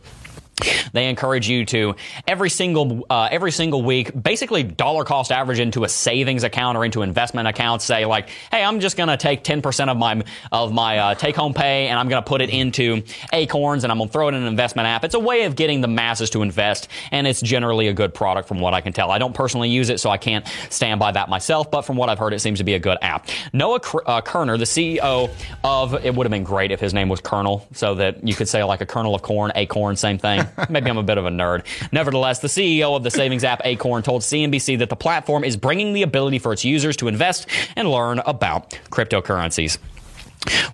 [0.93, 1.95] They encourage you to
[2.27, 6.85] every single uh, every single week, basically dollar cost average into a savings account or
[6.85, 7.85] into investment accounts.
[7.85, 11.53] Say like, hey, I'm just to take 10% of my of my uh, take home
[11.53, 14.47] pay and I'm to put it into Acorns and I'm to throw it in an
[14.47, 15.03] investment app.
[15.03, 18.47] It's a way of getting the masses to invest, and it's generally a good product
[18.47, 19.11] from what I can tell.
[19.11, 21.69] I don't personally use it, so I can't stand by that myself.
[21.69, 23.27] But from what I've heard, it seems to be a good app.
[23.53, 25.29] Noah uh, Kerner, the CEO
[25.63, 28.47] of it would have been great if his name was Colonel, so that you could
[28.47, 30.44] say like a kernel of corn, acorn, same thing.
[30.69, 31.65] Maybe I'm a bit of a nerd.
[31.91, 35.93] Nevertheless, the CEO of the savings app Acorn told CNBC that the platform is bringing
[35.93, 39.77] the ability for its users to invest and learn about cryptocurrencies.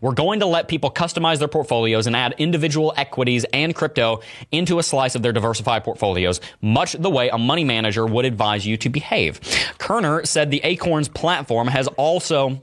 [0.02, 4.80] We're going to let people customize their portfolios and add individual equities and crypto into
[4.80, 8.78] a slice of their diversified portfolios, much the way a money manager would advise you
[8.78, 9.40] to behave.
[9.78, 12.62] Kerner said the Acorns platform has also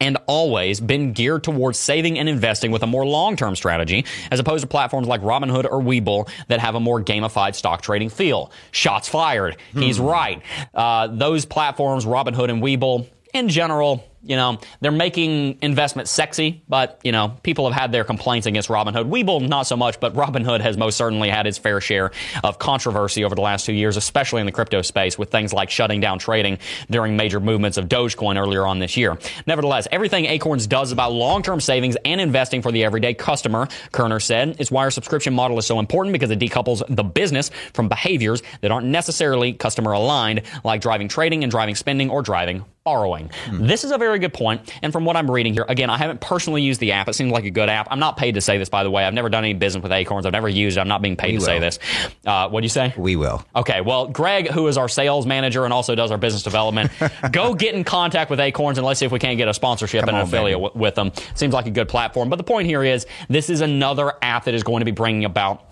[0.00, 4.62] and always been geared towards saving and investing with a more long-term strategy, as opposed
[4.62, 8.52] to platforms like Robinhood or Webull that have a more gamified stock trading feel.
[8.70, 9.56] Shots fired.
[9.72, 9.80] Hmm.
[9.80, 10.42] He's right.
[10.74, 17.00] Uh, those platforms, Robinhood and Webull, in general, you know, they're making investment sexy, but,
[17.04, 19.08] you know, people have had their complaints against Robinhood.
[19.08, 22.10] Webull, not so much, but Robinhood has most certainly had its fair share
[22.42, 25.70] of controversy over the last two years, especially in the crypto space with things like
[25.70, 26.58] shutting down trading
[26.90, 29.16] during major movements of Dogecoin earlier on this year.
[29.46, 34.60] Nevertheless, everything Acorns does about long-term savings and investing for the everyday customer, Kerner said,
[34.60, 38.42] is why our subscription model is so important because it decouples the business from behaviors
[38.62, 43.30] that aren't necessarily customer aligned, like driving trading and driving spending or driving borrowing.
[43.44, 43.66] Hmm.
[43.66, 46.22] This is a very good point, and from what I'm reading here, again, I haven't
[46.22, 47.06] personally used the app.
[47.06, 47.86] It seems like a good app.
[47.90, 49.04] I'm not paid to say this, by the way.
[49.04, 50.24] I've never done any business with Acorns.
[50.24, 50.80] I've never used it.
[50.80, 51.44] I'm not being paid we to will.
[51.44, 51.78] say this.
[52.24, 52.94] Uh, what do you say?
[52.96, 53.44] We will.
[53.54, 53.82] Okay.
[53.82, 56.90] Well, Greg, who is our sales manager and also does our business development,
[57.30, 60.00] go get in contact with Acorns and let's see if we can't get a sponsorship
[60.00, 61.12] Come and an affiliate w- with them.
[61.34, 62.30] Seems like a good platform.
[62.30, 65.26] But the point here is this is another app that is going to be bringing
[65.26, 65.67] about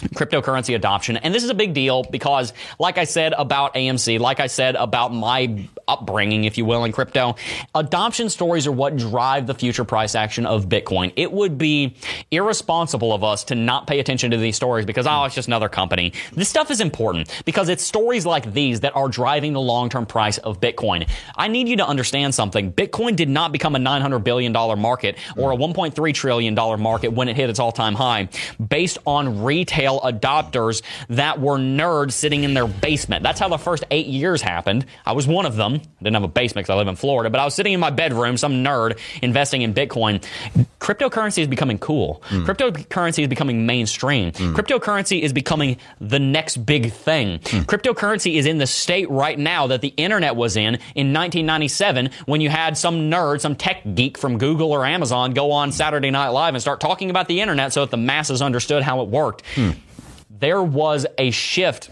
[0.00, 1.16] cryptocurrency adoption.
[1.16, 4.76] And this is a big deal because, like I said about AMC, like I said
[4.76, 7.36] about my upbringing, if you will, in crypto,
[7.74, 11.12] adoption stories are what drive the future price action of Bitcoin.
[11.16, 11.96] It would be
[12.30, 15.68] irresponsible of us to not pay attention to these stories because, oh, it's just another
[15.68, 16.12] company.
[16.32, 20.38] This stuff is important because it's stories like these that are driving the long-term price
[20.38, 21.08] of Bitcoin.
[21.36, 22.72] I need you to understand something.
[22.72, 27.36] Bitcoin did not become a $900 billion market or a $1.3 trillion market when it
[27.36, 28.28] hit its all-time high
[28.68, 33.24] based on retail adopters that were nerds sitting in their basement.
[33.24, 34.86] That's how the first eight years happened.
[35.04, 35.74] I was one of them.
[35.74, 37.80] I didn't have a basement because I live in Florida, but I was sitting in
[37.80, 40.22] my bedroom, some nerd investing in Bitcoin.
[40.80, 42.22] Cryptocurrency is becoming cool.
[42.28, 42.46] Mm.
[42.46, 44.32] Cryptocurrency is becoming mainstream.
[44.32, 44.54] Mm.
[44.54, 47.38] Cryptocurrency is becoming the next big thing.
[47.38, 47.64] Mm.
[47.64, 52.40] Cryptocurrency is in the state right now that the internet was in in 1997 when
[52.40, 56.28] you had some nerd, some tech geek from Google or Amazon go on Saturday Night
[56.28, 59.44] Live and start talking about the internet so that the masses understood how it worked.
[59.54, 59.70] Hmm
[60.40, 61.90] there was a shift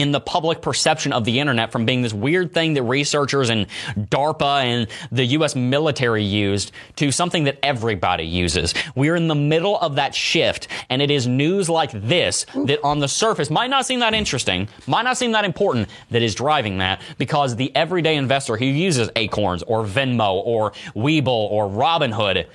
[0.00, 3.66] in the public perception of the internet from being this weird thing that researchers and
[3.96, 8.74] DARPA and the US military used to something that everybody uses.
[8.94, 12.98] We're in the middle of that shift, and it is news like this that on
[13.00, 16.78] the surface might not seem that interesting, might not seem that important, that is driving
[16.78, 22.46] that because the everyday investor who uses Acorns or Venmo or Webull or Robinhood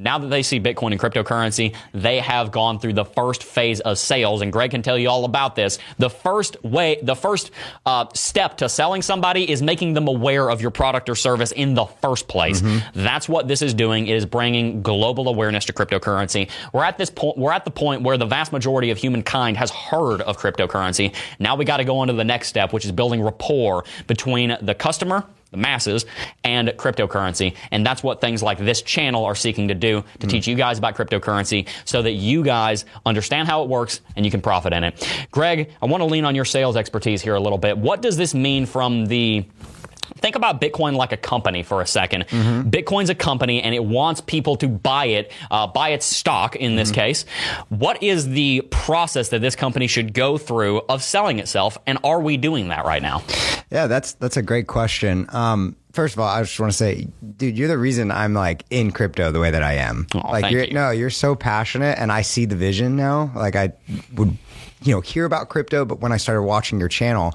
[0.00, 3.98] now that they see Bitcoin and cryptocurrency, they have gone through the first phase of
[3.98, 5.78] sales, and Greg can tell you all about this.
[5.98, 7.50] The first way, the first
[7.84, 11.74] uh, step to selling somebody is making them aware of your product or service in
[11.74, 12.60] the first place.
[12.60, 13.02] Mm-hmm.
[13.02, 14.06] That's what this is doing.
[14.06, 16.50] It is bringing global awareness to cryptocurrency.
[16.72, 17.36] We're at this point.
[17.36, 21.14] We're at the point where the vast majority of humankind has heard of cryptocurrency.
[21.38, 24.56] Now we got to go on to the next step, which is building rapport between
[24.62, 26.06] the customer the masses
[26.44, 27.54] and cryptocurrency.
[27.70, 30.30] And that's what things like this channel are seeking to do to mm.
[30.30, 34.30] teach you guys about cryptocurrency so that you guys understand how it works and you
[34.30, 35.06] can profit in it.
[35.30, 37.76] Greg, I want to lean on your sales expertise here a little bit.
[37.76, 39.44] What does this mean from the
[40.20, 42.68] think about Bitcoin like a company for a 2nd mm-hmm.
[42.68, 46.76] Bitcoin's a company and it wants people to buy it, uh, buy its stock in
[46.76, 47.00] this mm-hmm.
[47.00, 47.24] case.
[47.68, 52.20] What is the process that this company should go through of selling itself, and are
[52.20, 53.22] we doing that right now?
[53.70, 55.26] Yeah, that's that's a great question.
[55.30, 58.64] Um, first of all, I just want to say, dude, you're the reason I'm like
[58.70, 60.06] in crypto the way that I am.
[60.14, 60.74] Oh, like, you're, you.
[60.74, 63.32] no, you're so passionate, and I see the vision now.
[63.34, 63.72] Like, I
[64.14, 64.36] would
[64.82, 67.34] you know hear about crypto but when i started watching your channel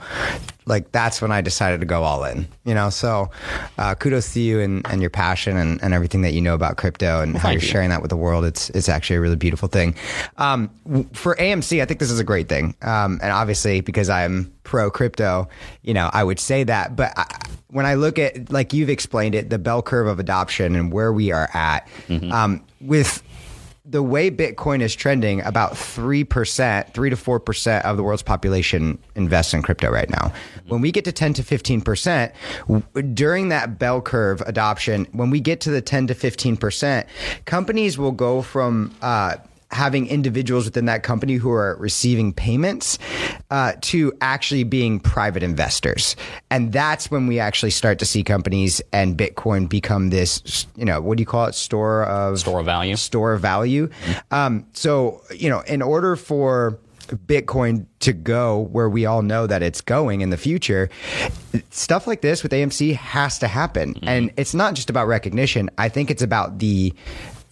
[0.65, 2.89] like that's when i decided to go all in you know?
[2.89, 3.29] So
[3.77, 6.77] uh, kudos to you and, and your passion and, and everything that you know about
[6.77, 7.67] crypto and well, how you're you.
[7.67, 8.43] sharing that with the world.
[8.43, 9.95] It's it's actually a really beautiful thing.
[10.37, 10.69] Um,
[11.13, 12.75] for amc i think this is a great thing.
[12.81, 15.47] Um, and obviously because i'm pro crypto
[15.83, 16.95] you know i would say that.
[16.95, 17.25] But I,
[17.67, 21.13] when i look at like you've explained it the bell curve of adoption and where
[21.13, 22.31] we are at mm-hmm.
[22.31, 23.21] um, with
[23.87, 29.53] the way Bitcoin is trending, about 3%, 3 to 4% of the world's population invests
[29.53, 30.33] in crypto right now.
[30.67, 32.33] When we get to 10 to 15%,
[33.13, 37.05] during that bell curve adoption, when we get to the 10 to 15%,
[37.45, 39.35] companies will go from, uh,
[39.75, 42.97] having individuals within that company who are receiving payments
[43.51, 46.15] uh, to actually being private investors.
[46.49, 51.01] And that's when we actually start to see companies and Bitcoin become this, you know,
[51.01, 51.55] what do you call it?
[51.55, 52.95] Store of Store of value.
[52.95, 53.89] Store of value.
[54.31, 59.61] Um, so, you know, in order for Bitcoin to go where we all know that
[59.61, 60.89] it's going in the future,
[61.69, 63.95] stuff like this with AMC has to happen.
[64.03, 65.69] And it's not just about recognition.
[65.77, 66.93] I think it's about the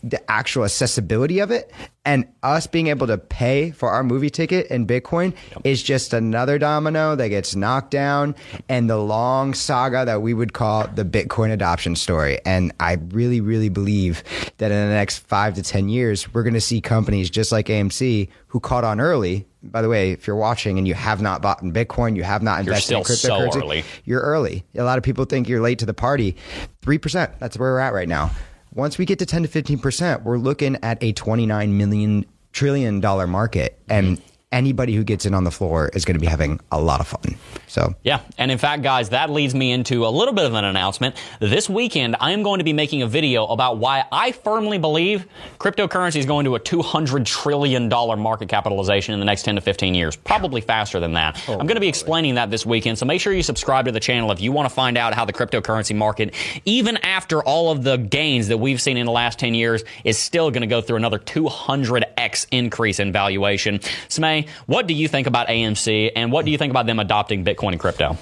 [0.03, 1.71] the actual accessibility of it
[2.05, 6.59] and us being able to pay for our movie ticket in Bitcoin is just another
[6.59, 8.35] domino that gets knocked down
[8.67, 12.39] and the long saga that we would call the Bitcoin adoption story.
[12.45, 14.23] And I really, really believe
[14.57, 17.67] that in the next five to 10 years, we're going to see companies just like
[17.67, 19.47] AMC who caught on early.
[19.63, 22.43] By the way, if you're watching and you have not bought in Bitcoin, you have
[22.43, 23.83] not invested in still so cryptocurrency, early.
[24.03, 24.65] you're early.
[24.75, 26.35] A lot of people think you're late to the party.
[26.81, 28.31] 3%, that's where we're at right now.
[28.75, 33.27] Once we get to 10 to 15%, we're looking at a 29 million trillion dollar
[33.27, 33.79] market.
[33.89, 34.32] And mm-hmm.
[34.53, 37.07] Anybody who gets in on the floor is going to be having a lot of
[37.07, 37.35] fun.
[37.67, 40.63] So, Yeah, and in fact, guys, that leads me into a little bit of an
[40.63, 41.15] announcement.
[41.39, 45.25] This weekend, I am going to be making a video about why I firmly believe
[45.57, 49.95] cryptocurrency is going to a $200 trillion market capitalization in the next 10 to 15
[49.95, 51.43] years, probably faster than that.
[51.47, 53.91] Oh, I'm going to be explaining that this weekend, so make sure you subscribe to
[53.91, 56.35] the channel if you want to find out how the cryptocurrency market,
[56.65, 60.19] even after all of the gains that we've seen in the last 10 years, is
[60.19, 63.79] still going to go through another 200x increase in valuation.
[64.09, 67.43] Smay, what do you think about AMC, and what do you think about them adopting
[67.45, 68.17] Bitcoin and crypto?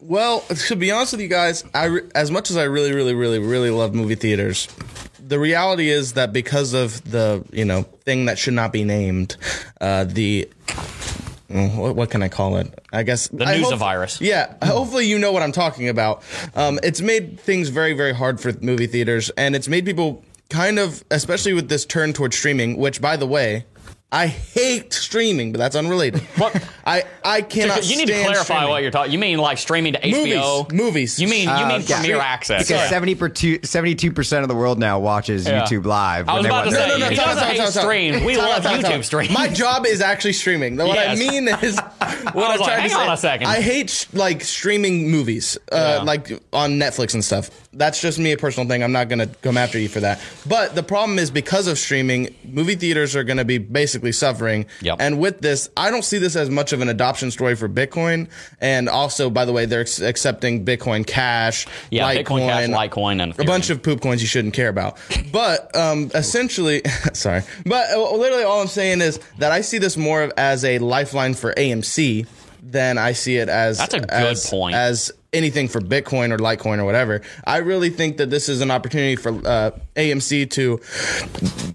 [0.00, 3.38] Well, to be honest with you guys, I as much as I really, really, really,
[3.38, 4.68] really love movie theaters,
[5.20, 9.36] the reality is that because of the you know thing that should not be named,
[9.80, 10.50] uh, the
[11.48, 12.76] mm, what, what can I call it?
[12.92, 14.20] I guess the news of virus.
[14.20, 16.22] Yeah, hopefully you know what I'm talking about.
[16.56, 20.80] Um, it's made things very, very hard for movie theaters, and it's made people kind
[20.80, 22.76] of, especially with this turn towards streaming.
[22.76, 23.66] Which, by the way.
[24.12, 26.20] I hate streaming, but that's unrelated.
[26.36, 26.68] What?
[26.84, 27.88] I I cannot.
[27.88, 28.68] you need to clarify streaming.
[28.70, 29.12] what you're talking.
[29.12, 30.70] You mean like streaming to HBO?
[30.72, 30.80] Movies.
[30.84, 31.20] Movies.
[31.20, 32.00] You mean you mean Uh, yeah.
[32.00, 32.66] Premier Access?
[32.66, 35.62] because 72 percent of the world now watches Yeah.
[35.62, 36.28] YouTube Live.
[36.28, 37.60] I was when they about to say, No, no, no, he time out, doesn't hate
[37.60, 37.84] out, time out.
[37.84, 38.22] streams.
[38.24, 39.04] We love out, time out, time YouTube out.
[39.04, 39.30] streams.
[39.32, 40.76] My job is actually streaming.
[40.76, 43.00] What I mean is, what I I'm trying hang to say.
[43.06, 43.46] on a second.
[43.46, 47.50] I hate like streaming movies, uh, like on Netflix and stuff.
[47.72, 48.82] That's just me a personal thing.
[48.82, 50.20] I'm not gonna come after you for that.
[50.48, 54.66] But the problem is because of streaming, movie theaters are gonna be basically suffering.
[54.82, 54.96] Yep.
[55.00, 58.28] And with this, I don't see this as much of an adoption story for Bitcoin.
[58.60, 63.22] And also, by the way, they're ex- accepting Bitcoin Cash, Yeah, Litecoin, Bitcoin Cash, Litecoin,
[63.22, 64.98] and a bunch of poop coins you shouldn't care about.
[65.32, 66.82] But um, essentially,
[67.12, 70.64] sorry, but uh, literally all I'm saying is that I see this more of as
[70.64, 72.26] a lifeline for AMC
[72.62, 74.74] than I see it as That's a good as, point.
[74.74, 77.22] as anything for Bitcoin or Litecoin or whatever.
[77.44, 80.80] I really think that this is an opportunity for uh, AMC to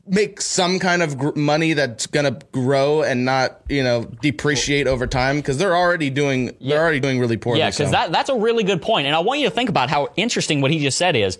[0.08, 4.88] make some kind of gr- money that's going to grow and not you know depreciate
[4.88, 7.60] over time because they're already doing they're already doing really poorly.
[7.60, 7.92] Yeah, because so.
[7.92, 9.08] that, that's a really good point.
[9.08, 11.38] And I want you to think about how interesting what he just said is.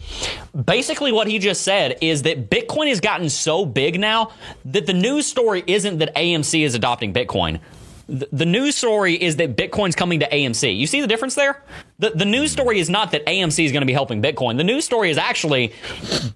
[0.54, 4.32] Basically, what he just said is that Bitcoin has gotten so big now
[4.66, 7.60] that the news story isn't that AMC is adopting Bitcoin.
[8.08, 10.78] The, the news story is that Bitcoin's coming to AMC.
[10.78, 11.64] You see the difference there?
[11.98, 14.58] The, the news story is not that AMC is going to be helping Bitcoin.
[14.58, 15.70] The news story is actually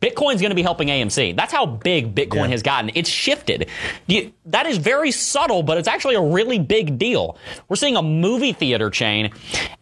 [0.01, 1.35] Bitcoin's going to be helping AMC.
[1.35, 2.91] That's how big Bitcoin has gotten.
[2.95, 3.69] It's shifted.
[4.07, 7.37] You, that is very subtle, but it's actually a really big deal.
[7.67, 9.31] We're seeing a movie theater chain,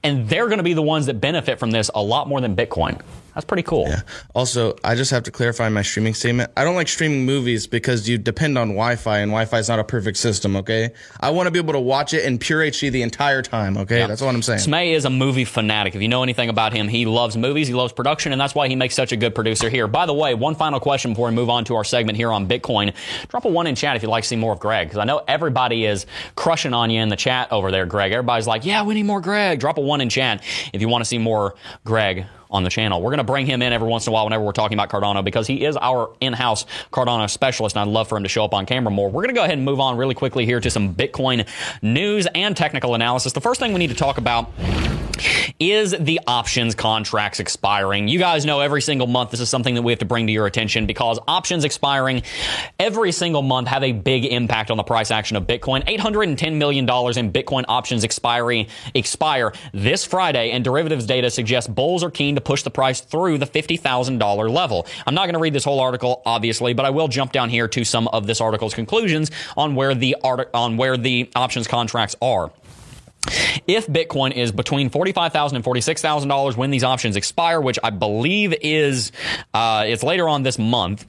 [0.04, 2.56] and they're going to be the ones that benefit from this a lot more than
[2.56, 3.02] Bitcoin.
[3.38, 3.88] That's pretty cool.
[3.88, 4.02] Yeah.
[4.34, 6.52] Also, I just have to clarify my streaming statement.
[6.58, 9.84] I don't like streaming movies because you depend on Wi-Fi, and Wi-Fi is not a
[9.84, 10.56] perfect system.
[10.56, 13.78] Okay, I want to be able to watch it in pure HD the entire time.
[13.78, 14.62] Okay, that's what I'm saying.
[14.62, 15.93] Smay is a movie fanatic.
[15.93, 18.69] If you know anything about him, he loves movies, he loves production, and that's why
[18.69, 19.86] he makes such a good producer here.
[19.86, 22.47] By the way, one final question before we move on to our segment here on
[22.47, 22.91] Bitcoin.
[23.28, 25.04] Drop a one in chat if you'd like to see more of Greg, because I
[25.04, 28.13] know everybody is crushing on you in the chat over there, Greg.
[28.13, 29.60] Everybody's like, yeah, we need more Greg.
[29.60, 31.54] Drop a one in chat if you want to see more
[31.86, 33.01] Greg on the channel.
[33.01, 34.89] We're going to bring him in every once in a while whenever we're talking about
[34.89, 38.45] Cardano because he is our in-house Cardano specialist and I'd love for him to show
[38.45, 39.10] up on camera more.
[39.10, 41.47] We're going to go ahead and move on really quickly here to some Bitcoin
[41.81, 43.33] news and technical analysis.
[43.33, 44.51] The first thing we need to talk about
[45.60, 48.07] is the options contracts expiring?
[48.07, 50.33] You guys know every single month this is something that we have to bring to
[50.33, 52.23] your attention because options expiring
[52.79, 55.83] every single month have a big impact on the price action of Bitcoin.
[55.86, 62.12] $810 million in Bitcoin options expiring expire this Friday, and derivatives data suggests bulls are
[62.12, 64.88] keen to push the price through the $50,000 level.
[65.06, 67.67] I'm not going to read this whole article, obviously, but I will jump down here
[67.67, 72.15] to some of this article's conclusions on where the art- on where the options contracts
[72.21, 72.52] are.
[73.67, 79.12] If Bitcoin is between $45,000 and $46,000 when these options expire, which I believe is,
[79.54, 81.06] uh, it's later on this month,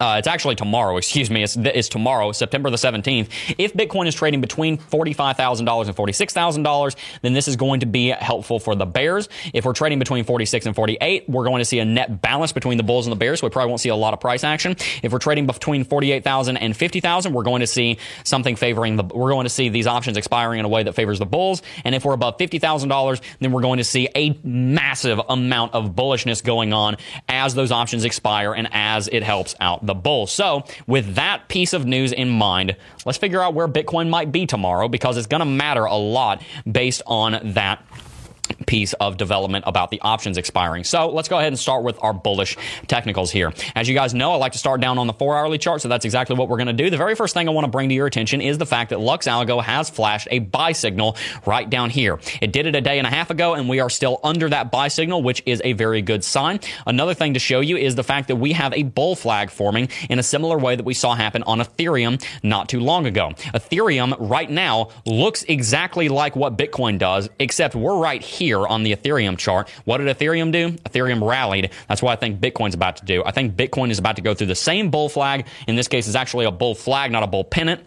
[0.00, 1.42] uh, it's actually tomorrow, excuse me.
[1.42, 3.28] It's, it's, tomorrow, September the 17th.
[3.58, 8.58] If Bitcoin is trading between $45,000 and $46,000, then this is going to be helpful
[8.58, 9.28] for the bears.
[9.52, 12.76] If we're trading between 46 and 48, we're going to see a net balance between
[12.76, 13.40] the bulls and the bears.
[13.40, 14.76] So we probably won't see a lot of price action.
[15.02, 19.30] If we're trading between 48,000 and 50,000, we're going to see something favoring the, we're
[19.30, 21.62] going to see these options expiring in a way that favors the bulls.
[21.84, 26.42] And if we're above $50,000, then we're going to see a massive amount of bullishness
[26.42, 26.96] going on
[27.28, 30.26] as those options expire and as it helps out the bull.
[30.26, 34.46] So, with that piece of news in mind, let's figure out where Bitcoin might be
[34.46, 37.84] tomorrow because it's going to matter a lot based on that
[38.66, 40.84] piece of development about the options expiring.
[40.84, 43.52] So let's go ahead and start with our bullish technicals here.
[43.74, 45.88] As you guys know, I like to start down on the four hourly chart, so
[45.88, 46.90] that's exactly what we're going to do.
[46.90, 49.00] The very first thing I want to bring to your attention is the fact that
[49.00, 51.16] Lux Algo has flashed a buy signal
[51.46, 52.18] right down here.
[52.40, 54.70] It did it a day and a half ago, and we are still under that
[54.70, 56.60] buy signal, which is a very good sign.
[56.86, 59.88] Another thing to show you is the fact that we have a bull flag forming
[60.10, 63.30] in a similar way that we saw happen on Ethereum not too long ago.
[63.54, 68.82] Ethereum right now looks exactly like what Bitcoin does, except we're right here here on
[68.82, 69.68] the Ethereum chart.
[69.84, 70.70] What did Ethereum do?
[70.88, 71.70] Ethereum rallied.
[71.88, 73.22] That's what I think Bitcoin's about to do.
[73.24, 75.46] I think Bitcoin is about to go through the same bull flag.
[75.66, 77.84] In this case, it's actually a bull flag, not a bull pennant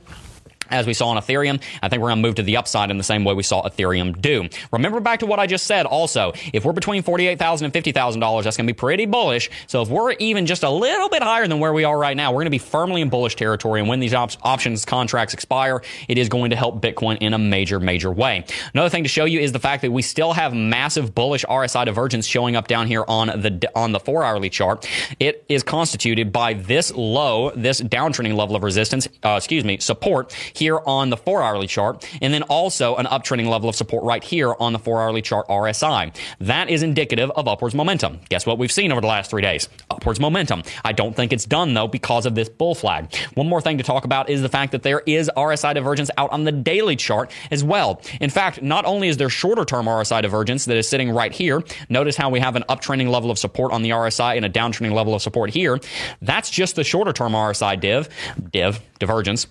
[0.70, 1.62] as we saw on Ethereum.
[1.82, 3.68] I think we're going to move to the upside in the same way we saw
[3.68, 4.48] Ethereum do.
[4.72, 8.58] Remember back to what I just said also, if we're between $48,000 and $50,000, that's
[8.58, 9.50] going to be pretty bullish.
[9.68, 12.32] So if we're even just a little bit higher than where we are right now,
[12.32, 13.80] we're going to be firmly in bullish territory.
[13.80, 17.38] And when these op- options contracts expire, it is going to help Bitcoin in a
[17.38, 18.46] major, major way.
[18.74, 21.86] Another thing to show you is the fact that we still have massive bullish RSI
[21.86, 24.90] divergence showing up down here on the, on the four hourly chart.
[25.20, 30.36] It is constituted by this low, this downtrending level of resistance, uh, excuse me, support
[30.58, 34.24] here on the four hourly chart, and then also an uptrending level of support right
[34.24, 36.16] here on the four hourly chart RSI.
[36.40, 38.20] That is indicative of upwards momentum.
[38.30, 39.70] Guess what we've seen over the last three days?
[39.90, 40.64] Upwards momentum.
[40.84, 43.14] I don't think it's done though because of this bull flag.
[43.36, 46.32] One more thing to talk about is the fact that there is RSI divergence out
[46.32, 48.02] on the daily chart as well.
[48.20, 51.64] In fact, not only is there shorter term RSI divergence that is sitting right here,
[51.90, 54.94] notice how we have an uptrending level of support on the RSI and a downtrending
[54.94, 55.80] level of support here.
[56.22, 58.10] That's just the shorter term RSI div,
[58.52, 59.48] div, divergence.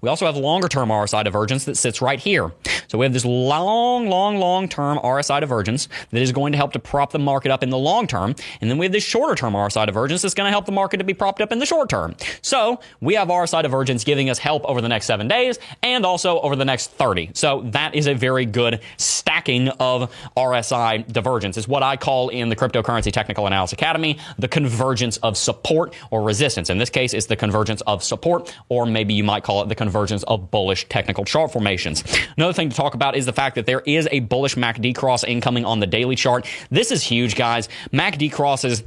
[0.00, 2.52] We also have longer term RSI divergence that sits right here.
[2.88, 6.72] So we have this long, long, long term RSI divergence that is going to help
[6.72, 8.34] to prop the market up in the long term.
[8.60, 10.98] And then we have this shorter term RSI divergence that's going to help the market
[10.98, 12.14] to be propped up in the short term.
[12.42, 16.40] So we have RSI divergence giving us help over the next seven days and also
[16.40, 17.30] over the next 30.
[17.34, 21.56] So that is a very good stacking of RSI divergence.
[21.56, 26.22] It's what I call in the Cryptocurrency Technical Analysis Academy the convergence of support or
[26.22, 26.70] resistance.
[26.70, 29.74] In this case, it's the convergence of support, or maybe you might call it the
[29.74, 32.04] convergence of bullish technical chart formations.
[32.36, 35.24] Another thing to talk about is the fact that there is a bullish MACD cross
[35.24, 36.46] incoming on the daily chart.
[36.70, 37.68] This is huge, guys.
[37.92, 38.82] MACD crosses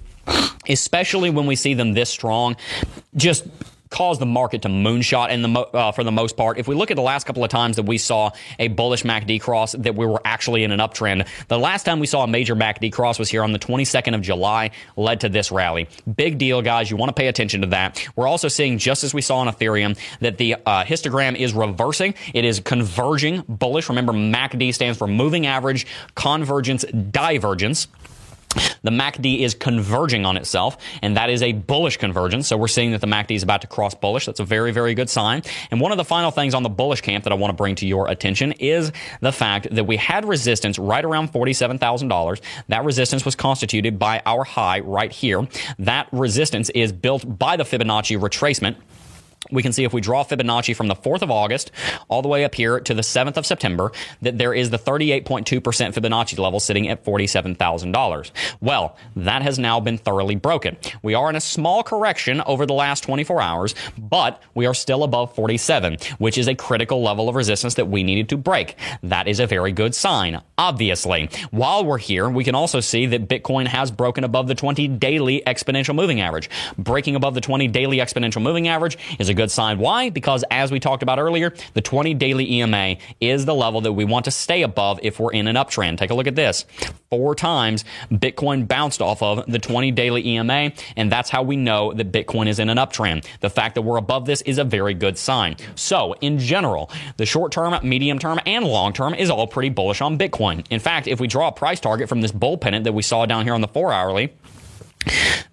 [0.67, 2.55] especially when we see them this strong,
[3.15, 3.45] just
[3.89, 6.57] caused the market to moonshot in the mo- uh, for the most part.
[6.57, 9.39] If we look at the last couple of times that we saw a bullish MACD
[9.41, 11.27] cross, that we were actually in an uptrend.
[11.47, 14.21] The last time we saw a major MACD cross was here on the 22nd of
[14.21, 15.87] July, led to this rally.
[16.15, 16.89] Big deal, guys.
[16.89, 18.07] You want to pay attention to that.
[18.15, 22.13] We're also seeing, just as we saw on Ethereum, that the uh, histogram is reversing.
[22.33, 23.89] It is converging bullish.
[23.89, 27.87] Remember, MACD stands for moving average convergence divergence.
[28.83, 32.47] The MACD is converging on itself, and that is a bullish convergence.
[32.47, 34.25] So we're seeing that the MACD is about to cross bullish.
[34.25, 35.41] That's a very, very good sign.
[35.71, 37.75] And one of the final things on the bullish camp that I want to bring
[37.75, 38.91] to your attention is
[39.21, 42.41] the fact that we had resistance right around $47,000.
[42.67, 45.47] That resistance was constituted by our high right here.
[45.79, 48.75] That resistance is built by the Fibonacci retracement
[49.51, 51.71] we can see if we draw Fibonacci from the 4th of August
[52.09, 55.61] all the way up here to the 7th of September that there is the 38.2%
[55.61, 58.31] Fibonacci level sitting at $47,000.
[58.61, 60.77] Well, that has now been thoroughly broken.
[61.01, 65.03] We are in a small correction over the last 24 hours, but we are still
[65.03, 68.75] above 47, which is a critical level of resistance that we needed to break.
[69.03, 71.29] That is a very good sign, obviously.
[71.51, 75.41] While we're here, we can also see that Bitcoin has broken above the 20 daily
[75.47, 76.49] exponential moving average.
[76.77, 79.77] Breaking above the 20 daily exponential moving average is is a good sign.
[79.77, 80.09] Why?
[80.09, 84.05] Because as we talked about earlier, the 20 daily EMA is the level that we
[84.05, 85.97] want to stay above if we're in an uptrend.
[85.97, 86.65] Take a look at this.
[87.09, 91.93] Four times Bitcoin bounced off of the 20 daily EMA, and that's how we know
[91.93, 93.25] that Bitcoin is in an uptrend.
[93.41, 95.57] The fact that we're above this is a very good sign.
[95.75, 100.01] So, in general, the short term, medium term, and long term is all pretty bullish
[100.01, 100.65] on Bitcoin.
[100.69, 103.25] In fact, if we draw a price target from this bull pennant that we saw
[103.25, 104.33] down here on the four hourly,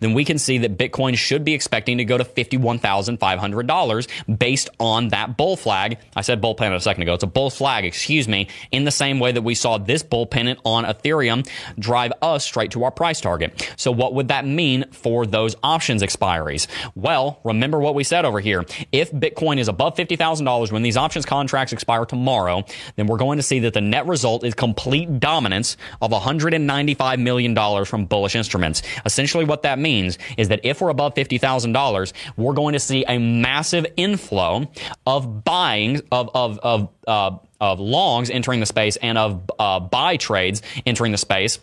[0.00, 5.08] then we can see that Bitcoin should be expecting to go to $51,500 based on
[5.08, 5.98] that bull flag.
[6.16, 7.14] I said bull pennant a second ago.
[7.14, 10.26] It's a bull flag, excuse me, in the same way that we saw this bull
[10.26, 11.48] pennant on Ethereum
[11.78, 13.70] drive us straight to our price target.
[13.76, 16.66] So what would that mean for those options expiries?
[16.94, 18.64] Well, remember what we said over here.
[18.92, 22.64] If Bitcoin is above $50,000 when these options contracts expire tomorrow,
[22.96, 27.84] then we're going to see that the net result is complete dominance of $195 million
[27.84, 28.82] from bullish instruments.
[29.04, 33.18] Essentially what that means is that if we're above $50,000, we're going to see a
[33.18, 34.70] massive inflow
[35.06, 40.16] of buying of, of, of, uh, of longs entering the space and of uh, buy
[40.16, 41.58] trades entering the space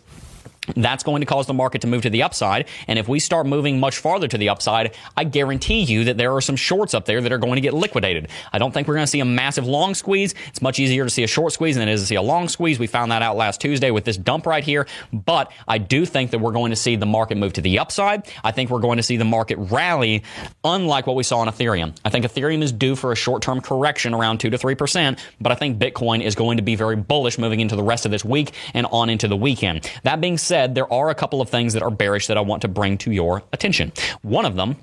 [0.76, 2.68] that's going to cause the market to move to the upside.
[2.86, 6.32] And if we start moving much farther to the upside, I guarantee you that there
[6.32, 8.28] are some shorts up there that are going to get liquidated.
[8.52, 10.34] I don't think we're going to see a massive long squeeze.
[10.48, 12.48] It's much easier to see a short squeeze than it is to see a long
[12.48, 12.78] squeeze.
[12.78, 14.86] We found that out last Tuesday with this dump right here.
[15.12, 18.28] But I do think that we're going to see the market move to the upside.
[18.44, 20.22] I think we're going to see the market rally,
[20.62, 21.96] unlike what we saw on Ethereum.
[22.04, 25.50] I think Ethereum is due for a short term correction around 2 to 3%, but
[25.50, 28.24] I think Bitcoin is going to be very bullish moving into the rest of this
[28.24, 29.90] week and on into the weekend.
[30.04, 32.42] That being said, said, there are a couple of things that are bearish that I
[32.42, 33.90] want to bring to your attention.
[34.20, 34.76] One of them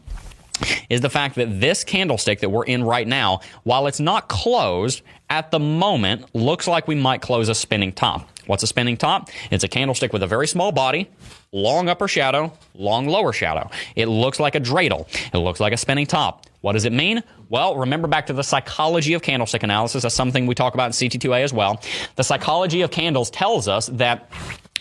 [0.90, 5.04] is the fact that this candlestick that we're in right now, while it's not closed
[5.30, 8.28] at the moment, looks like we might close a spinning top.
[8.48, 9.30] What's a spinning top?
[9.52, 11.08] It's a candlestick with a very small body,
[11.52, 13.70] long upper shadow, long lower shadow.
[13.96, 15.06] It looks like a dreidel.
[15.32, 16.48] It looks like a spinning top.
[16.62, 17.22] What does it mean?
[17.50, 20.02] Well, remember back to the psychology of candlestick analysis.
[20.02, 21.80] That's something we talk about in CT2A as well.
[22.16, 24.32] The psychology of candles tells us that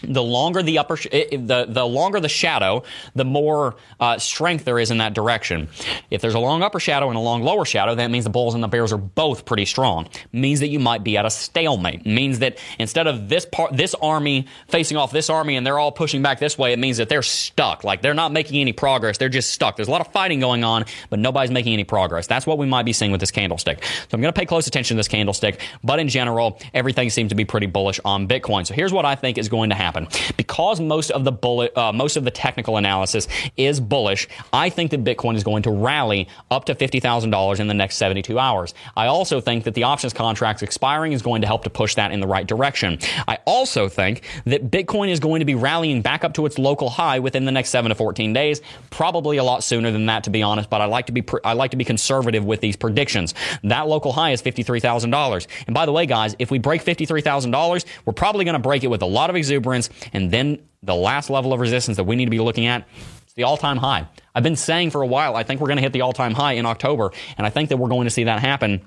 [0.02, 2.82] the longer the upper, the the longer the shadow,
[3.14, 5.68] the more uh, strength there is in that direction.
[6.10, 8.54] If there's a long upper shadow and a long lower shadow, that means the bulls
[8.54, 10.08] and the bears are both pretty strong.
[10.32, 12.06] means that you might be at a stalemate.
[12.06, 15.92] means that instead of this part, this army facing off this army and they're all
[15.92, 17.84] pushing back this way, it means that they're stuck.
[17.84, 19.18] Like they're not making any progress.
[19.18, 19.76] They're just stuck.
[19.76, 22.26] There's a lot of fighting going on, but nobody's making any progress.
[22.26, 23.82] That's what we might be seeing with this candlestick.
[23.82, 25.60] So I'm going to pay close attention to this candlestick.
[25.82, 28.66] But in general, everything seems to be pretty bullish on Bitcoin.
[28.66, 30.06] So here's what I think is going to happen happen.
[30.36, 33.26] Because most of the bullet, uh, most of the technical analysis
[33.56, 37.74] is bullish, I think that Bitcoin is going to rally up to $50,000 in the
[37.74, 38.74] next 72 hours.
[38.96, 42.12] I also think that the options contracts expiring is going to help to push that
[42.12, 42.98] in the right direction.
[43.26, 46.90] I also think that Bitcoin is going to be rallying back up to its local
[46.90, 48.60] high within the next 7 to 14 days,
[48.90, 51.54] probably a lot sooner than that to be honest, but I like to be I
[51.54, 53.34] like to be conservative with these predictions.
[53.64, 55.46] That local high is $53,000.
[55.66, 58.88] And by the way, guys, if we break $53,000, we're probably going to break it
[58.88, 59.77] with a lot of exuberance
[60.12, 62.86] and then the last level of resistance that we need to be looking at
[63.26, 64.06] is the all time high.
[64.34, 66.34] I've been saying for a while, I think we're going to hit the all time
[66.34, 68.82] high in October, and I think that we're going to see that happen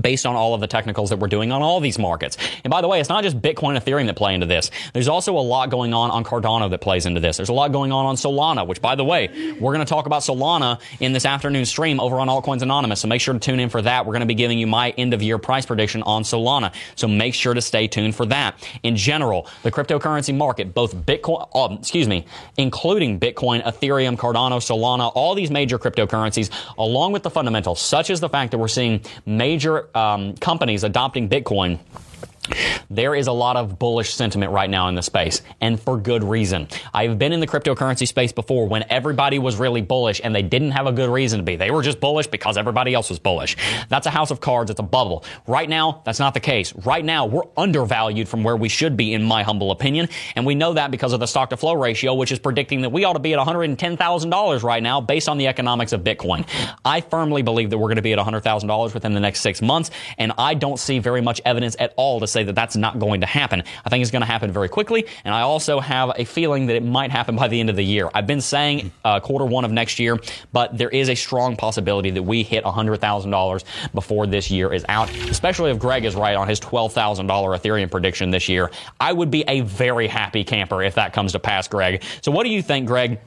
[0.00, 2.36] based on all of the technicals that we're doing on all these markets.
[2.64, 4.70] And by the way, it's not just Bitcoin and Ethereum that play into this.
[4.92, 7.36] There's also a lot going on on Cardano that plays into this.
[7.36, 9.28] There's a lot going on on Solana, which by the way,
[9.60, 13.00] we're going to talk about Solana in this afternoon stream over on Altcoins Anonymous.
[13.00, 14.06] So make sure to tune in for that.
[14.06, 16.74] We're going to be giving you my end of year price prediction on Solana.
[16.94, 18.66] So make sure to stay tuned for that.
[18.82, 22.26] In general, the cryptocurrency market, both Bitcoin, uh, excuse me,
[22.56, 28.20] including Bitcoin, Ethereum, Cardano, Solana, all these major cryptocurrencies, along with the fundamentals, such as
[28.20, 31.78] the fact that we're seeing major um, companies adopting Bitcoin
[32.90, 36.24] there is a lot of bullish sentiment right now in the space, and for good
[36.24, 36.68] reason.
[36.94, 40.72] I've been in the cryptocurrency space before when everybody was really bullish and they didn't
[40.72, 41.56] have a good reason to be.
[41.56, 43.56] They were just bullish because everybody else was bullish.
[43.88, 45.24] That's a house of cards, it's a bubble.
[45.46, 46.74] Right now, that's not the case.
[46.74, 50.54] Right now, we're undervalued from where we should be, in my humble opinion, and we
[50.54, 53.14] know that because of the stock to flow ratio, which is predicting that we ought
[53.14, 56.46] to be at $110,000 right now based on the economics of Bitcoin.
[56.84, 59.90] I firmly believe that we're going to be at $100,000 within the next six months,
[60.18, 63.20] and I don't see very much evidence at all to say that that's not going
[63.22, 63.62] to happen.
[63.84, 66.76] I think it's going to happen very quickly, and I also have a feeling that
[66.76, 68.10] it might happen by the end of the year.
[68.14, 70.18] I've been saying uh, quarter one of next year,
[70.52, 73.64] but there is a strong possibility that we hit $100,000
[73.94, 78.30] before this year is out, especially if Greg is right on his $12,000 Ethereum prediction
[78.30, 78.70] this year.
[79.00, 82.02] I would be a very happy camper if that comes to pass, Greg.
[82.20, 83.18] So what do you think, Greg?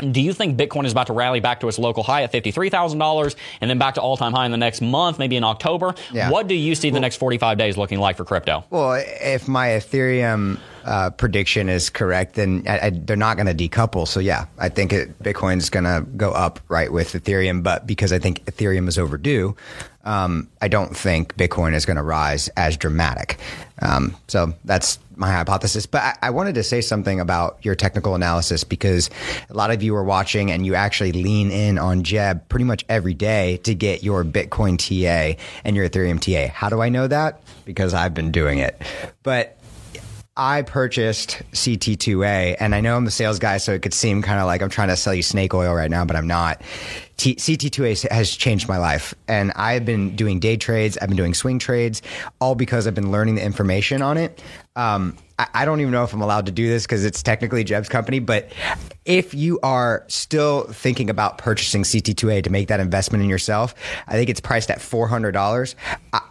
[0.00, 3.34] Do you think Bitcoin is about to rally back to its local high at $53,000
[3.60, 5.94] and then back to all time high in the next month, maybe in October?
[6.12, 6.30] Yeah.
[6.30, 8.64] What do you see well, the next 45 days looking like for crypto?
[8.70, 13.68] Well, if my Ethereum uh, prediction is correct, then I, I, they're not going to
[13.68, 14.08] decouple.
[14.08, 18.12] So yeah, I think it, Bitcoin's going to go up right with Ethereum, but because
[18.12, 19.56] I think Ethereum is overdue,
[20.04, 23.38] um, I don't think Bitcoin is going to rise as dramatic.
[23.82, 25.86] Um, so that's my hypothesis.
[25.86, 29.10] But I, I, wanted to say something about your technical analysis because
[29.50, 32.84] a lot of you are watching and you actually lean in on Jeb pretty much
[32.88, 36.52] every day to get your Bitcoin TA and your Ethereum TA.
[36.52, 37.42] How do I know that?
[37.66, 38.80] Because I've been doing it.
[39.22, 39.60] But
[40.36, 44.40] I purchased CT2A, and I know I'm the sales guy, so it could seem kind
[44.40, 46.62] of like I'm trying to sell you snake oil right now, but I'm not.
[47.18, 51.34] T- CT2A has changed my life, and I've been doing day trades, I've been doing
[51.34, 52.00] swing trades,
[52.40, 54.42] all because I've been learning the information on it.
[54.76, 57.64] Um, I, I don't even know if I'm allowed to do this because it's technically
[57.64, 58.52] Jeb's company, but
[59.04, 63.74] if you are still thinking about purchasing CT2A to make that investment in yourself,
[64.06, 65.74] I think it's priced at $400.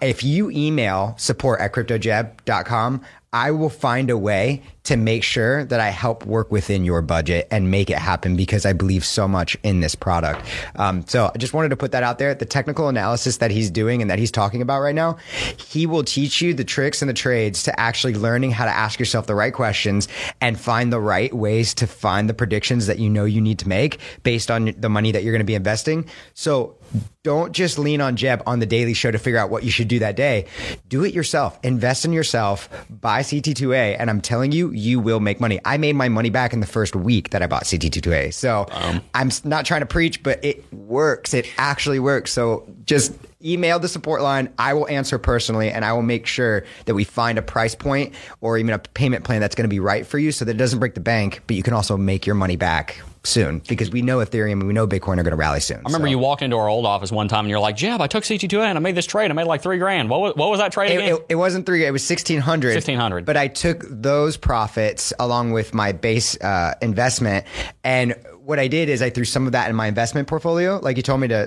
[0.01, 5.79] If you email support at cryptojeb.com, I will find a way to make sure that
[5.79, 9.55] I help work within your budget and make it happen because I believe so much
[9.61, 10.43] in this product.
[10.77, 12.33] Um, so I just wanted to put that out there.
[12.33, 15.17] The technical analysis that he's doing and that he's talking about right now,
[15.57, 18.97] he will teach you the tricks and the trades to actually learning how to ask
[18.97, 20.07] yourself the right questions
[20.41, 23.69] and find the right ways to find the predictions that you know you need to
[23.69, 26.09] make based on the money that you're going to be investing.
[26.33, 26.79] So
[27.23, 29.87] don't just lean on Jeb on the daily show to figure out what you should
[29.87, 30.45] do that day.
[30.87, 31.59] Do it yourself.
[31.63, 32.69] Invest in yourself.
[32.89, 33.97] Buy CT2A.
[33.99, 35.59] And I'm telling you, you will make money.
[35.65, 38.33] I made my money back in the first week that I bought CT2A.
[38.33, 41.33] So um, I'm not trying to preach, but it works.
[41.33, 42.31] It actually works.
[42.31, 43.13] So just
[43.43, 44.51] email the support line.
[44.57, 48.13] I will answer personally and I will make sure that we find a price point
[48.41, 50.57] or even a payment plan that's going to be right for you so that it
[50.57, 54.01] doesn't break the bank, but you can also make your money back soon because we
[54.01, 55.77] know Ethereum and we know Bitcoin are going to rally soon.
[55.77, 56.11] I remember so.
[56.11, 58.63] you walked into our old office one time and you're like, Jeb, I took CT2A
[58.63, 59.29] and I made this trade.
[59.31, 60.09] I made like three grand.
[60.09, 61.15] What was, what was that trade it, again?
[61.15, 61.85] It, it, wasn't three.
[61.85, 62.69] It was 1600.
[62.69, 63.25] 1600.
[63.25, 67.45] But I took those profits along with my base uh, investment
[67.83, 68.15] and
[68.49, 70.79] what I did is I threw some of that in my investment portfolio.
[70.79, 71.43] Like you told me to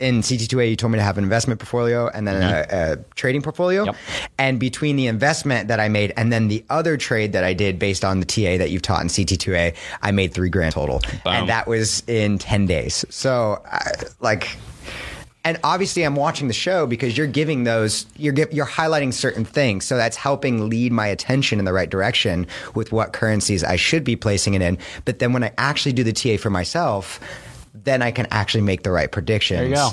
[0.00, 2.74] in CT2A, you told me to have an investment portfolio and then mm-hmm.
[2.74, 3.84] a, a, trading portfolio.
[3.84, 3.96] Yep.
[4.38, 7.78] And between the investment that I made and then the other trade that I did
[7.78, 11.34] based on the TA that you've taught in CT2A, I made three grand total, Boom.
[11.34, 13.04] and that was in ten days.
[13.10, 14.56] So, I, like
[15.46, 19.84] and obviously I'm watching the show because you're giving those you're you're highlighting certain things.
[19.84, 24.02] So that's helping lead my attention in the right direction with what currencies I should
[24.02, 24.76] be placing it in.
[25.04, 27.20] But then when I actually do the TA for myself
[27.72, 29.90] then I can actually make the right predictions there you go.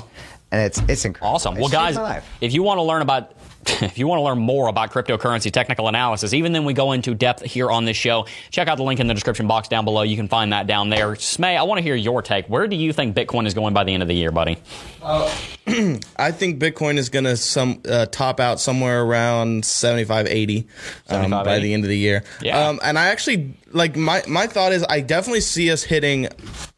[0.50, 1.36] And it's it's incredible.
[1.36, 1.54] Awesome.
[1.54, 1.96] Well, guys,
[2.40, 3.32] if you want to learn about
[3.82, 7.14] if you want to learn more about cryptocurrency technical analysis, even then we go into
[7.14, 10.02] depth here on this show, check out the link in the description box down below.
[10.02, 11.10] You can find that down there.
[11.14, 12.46] Smay, I want to hear your take.
[12.48, 14.58] Where do you think Bitcoin is going by the end of the year, buddy?
[15.02, 15.30] Uh,
[16.16, 20.66] I think Bitcoin is going to some uh, top out somewhere around 75, 80,
[21.08, 21.62] um, by 80.
[21.62, 22.24] the end of the year.
[22.42, 22.68] Yeah.
[22.68, 26.28] Um, and I actually like my my thought is I definitely see us hitting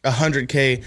[0.03, 0.83] 100k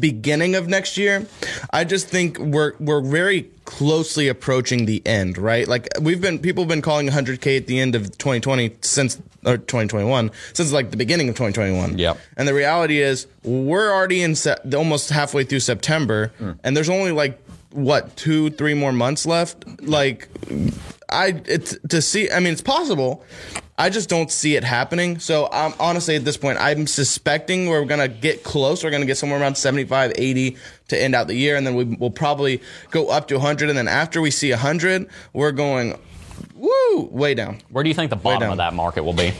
[0.00, 1.26] beginning of next year.
[1.70, 5.66] I just think we're we're very closely approaching the end, right?
[5.66, 9.16] Like we've been people have been calling 100k at the end of 2020 since
[9.46, 11.98] or 2021 since like the beginning of 2021.
[11.98, 12.18] Yep.
[12.36, 16.58] And the reality is we're already in se- almost halfway through September mm.
[16.62, 17.41] and there's only like
[17.72, 19.64] what, 2 3 more months left.
[19.82, 20.28] Like
[21.08, 23.24] I it's to see I mean it's possible
[23.78, 25.18] I just don't see it happening.
[25.18, 28.84] So i'm honestly, at this point, I'm suspecting we're to get close.
[28.84, 30.56] We're to get somewhere around 75, 80
[30.88, 31.56] to end out the year.
[31.56, 32.60] And then we, will probably
[32.90, 33.70] go up to 100.
[33.70, 35.98] And then after we see 100, we're going,
[36.54, 37.60] woo, way down.
[37.70, 39.32] Where do you think the bottom of that market will be?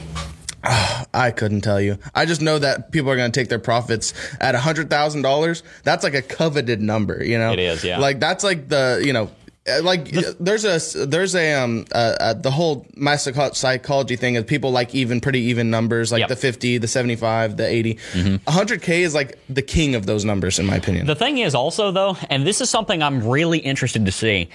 [1.14, 1.98] I couldn't tell you.
[2.14, 5.62] I just know that people are going to take their profits at a $100,000.
[5.82, 7.52] That's like a coveted number, you know?
[7.52, 7.98] It is, yeah.
[7.98, 9.30] Like that's like the, you know,
[9.64, 10.10] uh, like
[10.40, 14.92] there's a there's a um uh, uh, the whole my psychology thing is people like
[14.92, 16.28] even pretty even numbers like yep.
[16.28, 18.34] the 50 the 75 the 80 mm-hmm.
[18.50, 21.06] 100k is like the king of those numbers in my opinion.
[21.06, 24.48] The thing is also though and this is something i'm really interested to see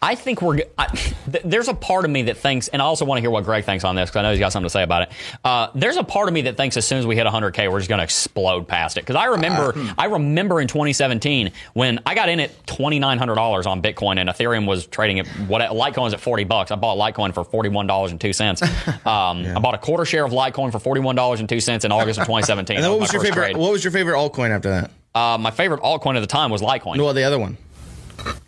[0.00, 3.04] i think we're I, th- there's a part of me that thinks and i also
[3.04, 4.70] want to hear what greg thinks on this because i know he's got something to
[4.70, 5.12] say about it.
[5.44, 7.78] Uh, there's a part of me that thinks as soon as we hit 100k we're
[7.78, 9.00] just going to explode past it.
[9.00, 13.82] Because i remember uh, i remember in 2017 when i got in at $2900 on
[13.82, 16.70] bitcoin and ethereum Ethereum was trading at what Litecoin's at 40 bucks.
[16.70, 19.06] I bought Litecoin for $41.02.
[19.06, 19.56] Um, yeah.
[19.56, 22.76] I bought a quarter share of Litecoin for $41.02 in August of 2017.
[22.76, 23.44] and then what was, was your favorite?
[23.52, 23.56] Trade.
[23.56, 24.90] What was your favorite altcoin after that?
[25.14, 26.96] Uh, my favorite altcoin at the time was Litecoin.
[26.96, 27.56] No, the other one.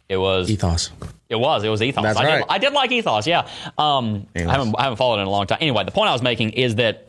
[0.08, 0.90] It was Ethos.
[1.28, 1.62] It was.
[1.62, 2.02] It was Ethos.
[2.02, 2.38] That's I right.
[2.38, 3.26] Did, I did like Ethos.
[3.26, 3.46] Yeah.
[3.76, 5.58] Um, I haven't I haven't followed it in a long time.
[5.60, 7.07] Anyway, the point I was making is that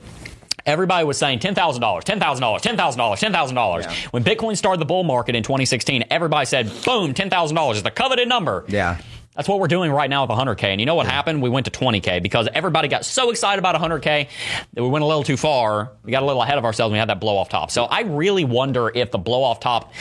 [0.66, 3.82] Everybody was saying $10,000, $10,000, $10,000, $10,000.
[3.82, 3.94] Yeah.
[4.12, 8.28] When Bitcoin started the bull market in 2016, everybody said, boom, $10,000 is the coveted
[8.28, 8.66] number.
[8.68, 9.00] Yeah.
[9.36, 10.66] That's what we're doing right now with 100K.
[10.66, 11.42] And you know what happened?
[11.42, 14.28] We went to 20K because everybody got so excited about 100K
[14.74, 15.92] that we went a little too far.
[16.04, 17.72] We got a little ahead of ourselves and we had that blow off top.
[17.72, 19.94] So I really wonder if the blow off top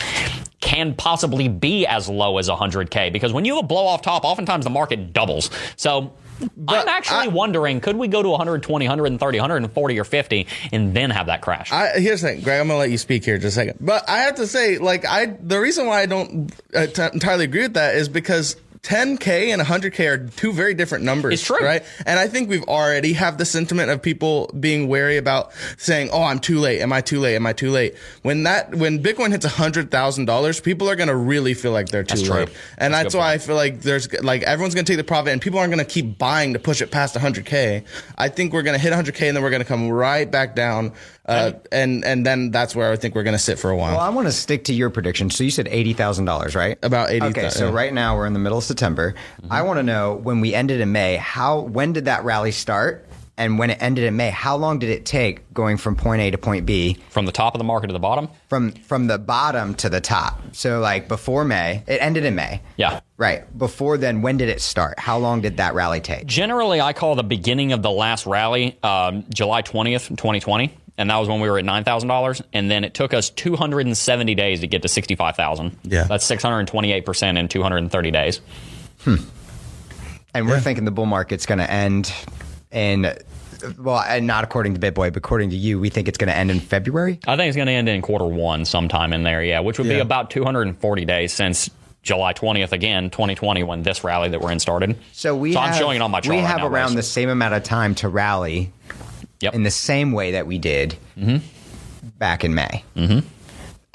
[0.61, 4.25] can possibly be as low as 100K because when you have a blow off top,
[4.25, 5.51] oftentimes the market doubles.
[5.77, 6.13] So
[6.57, 10.95] But I'm actually I- wondering could we go to 120, 130, 140, or 50 and
[10.95, 11.73] then have that crash?
[11.73, 12.61] I, here's the thing, Greg.
[12.61, 13.79] I'm gonna let you speak here just a second.
[13.81, 17.45] But I have to say, like, I the reason why I don't uh, t- entirely
[17.45, 18.57] agree with that is because
[18.89, 21.35] 10k and 100k are two very different numbers.
[21.35, 21.59] It's true.
[21.61, 21.85] right?
[22.07, 26.23] And I think we've already have the sentiment of people being wary about saying, "Oh,
[26.23, 26.81] I'm too late.
[26.81, 27.35] Am I too late?
[27.37, 31.15] Am I too late?" When that when Bitcoin hits hundred thousand dollars, people are gonna
[31.15, 32.37] really feel like they're too That's true.
[32.41, 33.43] late, and That's that's, why point.
[33.43, 36.17] I feel like there's like everyone's gonna take the profit, and people aren't gonna keep
[36.17, 37.85] buying to push it past 100k.
[38.17, 40.93] I think we're gonna hit 100k, and then we're gonna come right back down,
[41.29, 43.93] uh, and and then that's where I think we're gonna sit for a while.
[43.93, 45.31] Well, I want to stick to your prediction.
[45.31, 46.79] So you said eighty thousand dollars, right?
[46.83, 47.73] About 80, Okay, so yeah.
[47.75, 49.15] right now we're in the middle of September.
[49.51, 51.17] I want to know when we ended in May.
[51.17, 53.05] How when did that rally start?
[53.37, 56.33] And when it ended in May, how long did it take going from point A
[56.33, 58.29] to point B, From the top of the market to the bottom?
[58.49, 60.41] from from the bottom to the top?
[60.57, 62.63] So like before May, it ended in May.
[62.77, 62.99] Yeah.
[63.17, 63.57] Right.
[63.57, 64.99] Before then, when did it start?
[64.99, 66.27] How long did that rally take?
[66.27, 70.77] Generally, I call the beginning of the last rally um, July 20th, 2020.
[70.99, 72.43] And that was when we were at $9,000.
[72.53, 75.77] And then it took us 270 days to get to 65,000.
[75.85, 76.05] Yeah.
[76.05, 78.41] That's 628% in 230 days.
[79.03, 79.15] Hmm.
[80.35, 82.13] And we're thinking the bull market's going to end
[82.71, 83.15] in,
[83.79, 86.37] well, and not according to BitBoy, but according to you, we think it's going to
[86.37, 87.19] end in February.
[87.27, 89.89] I think it's going to end in quarter one sometime in there, yeah, which would
[89.89, 91.71] be about 240 days since
[92.03, 94.97] July 20th, again, 2020, when this rally that we're in started.
[95.13, 96.37] So we so have, I'm showing it on my chart.
[96.37, 96.97] We right have now, around Bryce.
[96.97, 98.73] the same amount of time to rally
[99.41, 99.55] Yep.
[99.55, 100.97] in the same way that we did
[102.19, 102.85] back in May.
[102.97, 103.27] Mm-hmm.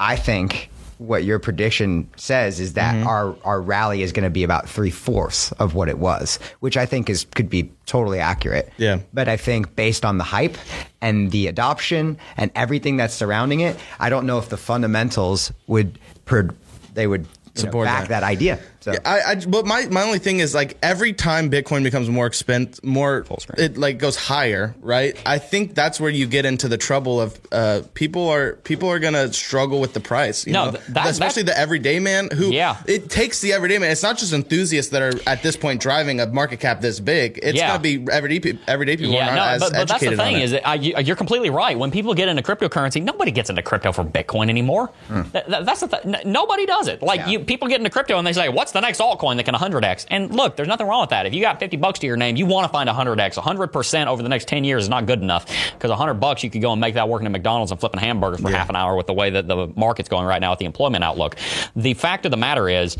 [0.00, 3.06] I think what your prediction says is that Mm-hmm.
[3.08, 6.76] our, our rally is going to be about three fourths of what it was, which
[6.76, 8.72] I think is could be totally accurate.
[8.78, 9.00] Yeah.
[9.12, 10.56] But I think based on the hype
[11.00, 15.98] and the adoption and everything that's surrounding it, I don't know if the fundamentals would
[16.26, 16.48] per,
[16.94, 18.20] they would you know, Support back that.
[18.20, 18.58] that, idea.
[18.84, 22.10] So Yeah, I, I but my, my only thing is like every time Bitcoin becomes
[22.10, 23.24] more expensive, more
[23.56, 25.16] it like goes higher, right?
[25.24, 28.98] I think that's where you get into the trouble of uh, people are people are
[28.98, 30.46] gonna struggle with the price.
[30.46, 30.70] You No, know?
[30.72, 32.76] th- that- especially the everyday man who Yeah.
[32.86, 33.90] it takes the everyday man.
[33.90, 37.40] It's not just enthusiasts that are at this point driving a market cap this big.
[37.42, 37.68] It's Yeah.
[37.68, 40.36] gonna be everyday everyday people who Yeah, aren't no, as but, but that's the thing
[40.40, 41.78] is that I, you, you're completely right.
[41.78, 44.90] When people get into cryptocurrency, nobody gets into crypto for Bitcoin anymore.
[45.08, 47.02] That- that- that's the th- nobody does it.
[47.02, 47.28] Like Yeah.
[47.28, 50.06] you, people get into crypto and they say, "What's the next altcoin that can 100x?"
[50.10, 51.24] And look, there's nothing wrong with that.
[51.26, 53.36] If you got 50 bucks to your name, you want to find 100x.
[53.36, 56.50] 100 percent over the next 10 years is not good enough because 100 bucks you
[56.50, 58.94] could go and make that working at McDonald's and flipping hamburgers for half an hour
[58.96, 61.36] with the way that the market's going right now with the employment outlook.
[61.76, 62.96] The fact of the matter is,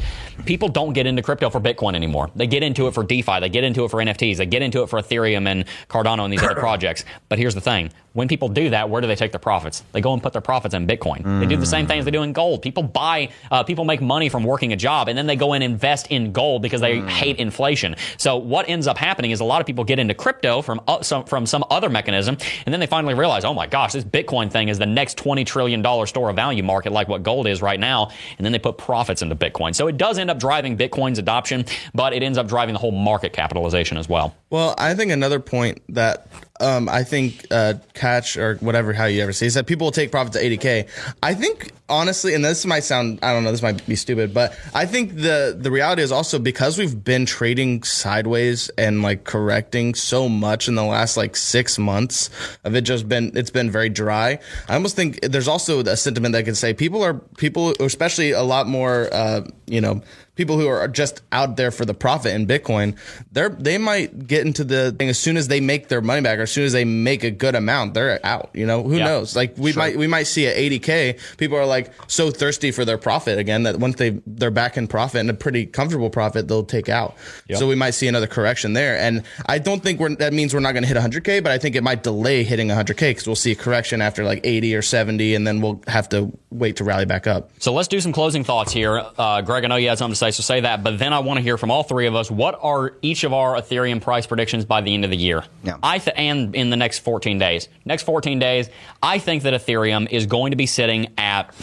[0.46, 2.30] people don't get into crypto for Bitcoin anymore.
[2.34, 3.40] They get into it for DeFi.
[3.40, 4.36] They get into it for NFTs.
[4.36, 7.04] They get into it for Ethereum and Cardano and these other projects.
[7.28, 7.90] But here's the thing.
[8.12, 9.82] When people do that, where do they take their profits?
[9.90, 11.40] They go and put their profits in Bitcoin.
[11.40, 12.62] They do the same thing as they do in gold.
[12.62, 15.72] People buy, uh, people make money from working a job, and then they go and
[15.74, 17.96] invest in gold because they hate inflation.
[18.16, 21.02] So what ends up happening is a lot of people get into crypto from uh,
[21.02, 24.50] some, from some other mechanism, and then they finally realize, oh my gosh, this Bitcoin
[24.50, 27.62] thing is the next twenty trillion dollar store of value market, like what gold is
[27.62, 29.74] right now, and then they put profits into Bitcoin.
[29.74, 32.92] So it does end up driving Bitcoin's adoption, but it ends up driving the whole
[32.92, 34.34] market capitalization as well.
[34.50, 36.28] Well, I think another point that
[36.60, 39.92] um, I think uh, catch or whatever how you ever say is that people will
[39.92, 40.88] take profits at 80k.
[41.22, 44.56] I think honestly, and this might sound I don't know, this might be stupid, but
[44.72, 49.94] I think the the reality is also because we've been trading sideways and like correcting
[49.94, 52.30] so much in the last like six months
[52.62, 54.38] of it just been it's been very dry.
[54.68, 58.30] I almost think there's also a sentiment that I can say people are people, especially
[58.30, 60.02] a lot more uh, you know
[60.36, 62.96] people who are just out there for the profit in Bitcoin,
[63.32, 66.38] they're they might get into the thing as soon as they make their money back
[66.38, 68.50] or as soon as they make a good amount, they're out.
[68.54, 69.04] You know, who Yeah.
[69.04, 69.36] knows?
[69.36, 72.98] Like we might we might see at 80k, people are like so thirsty for their
[72.98, 76.64] profit again that once they they're back in profit and a pretty comfortable profit, they'll
[76.64, 77.16] take out.
[77.48, 77.56] Yeah.
[77.56, 78.98] So we might see another correction there.
[78.98, 81.58] And I don't think we're that means we're not going to hit 100k, but I
[81.58, 84.82] think it might delay hitting 100k because we'll see a correction after like 80 or
[84.82, 87.50] 70, and then we'll have to wait to rally back up.
[87.58, 89.02] So let's do some closing thoughts here.
[89.18, 90.82] Uh, Greg, I know you had something to say, so say that.
[90.82, 92.30] But then I want to hear from all three of us.
[92.30, 95.44] What are each of our Ethereum price predictions by the end of the year?
[95.62, 95.76] Yeah.
[95.82, 97.68] I th- and in the next 14 days.
[97.84, 98.68] Next 14 days,
[99.02, 101.54] I think that Ethereum is going to be sitting at.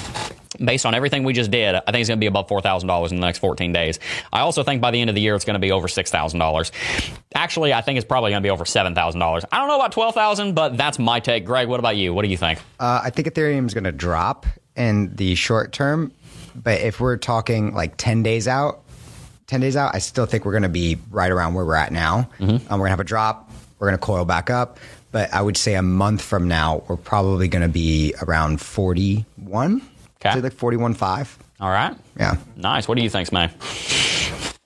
[0.59, 2.88] Based on everything we just did, I think it's going to be above four thousand
[2.88, 3.99] dollars in the next fourteen days.
[4.34, 6.12] I also think by the end of the year, it's going to be over six
[6.12, 6.72] thousand dollars.
[7.34, 9.45] Actually, I think it's probably going to be over seven thousand dollars.
[9.49, 11.45] I don't know about twelve thousand, but that's my take.
[11.45, 12.14] Greg, what about you?
[12.14, 12.59] What do you think?
[12.80, 14.45] Uh, I think Ethereum is going to drop
[14.76, 16.12] in the short term,
[16.56, 18.82] but if we're talking like 10 days out,
[19.47, 21.91] 10 days out, I still think we're going to be right around where we're at
[21.91, 22.30] now.
[22.39, 22.72] Mm-hmm.
[22.72, 23.52] Um, we're going to have a drop.
[23.80, 24.80] We're going to coil back up.
[25.12, 29.82] But I would say a month from now, we're probably going to be around 41.
[30.18, 30.34] Okay.
[30.34, 31.38] Say like 41.5.
[31.60, 31.95] All right.
[32.18, 32.38] Yeah.
[32.56, 32.88] Nice.
[32.88, 33.52] What do you think, Smay?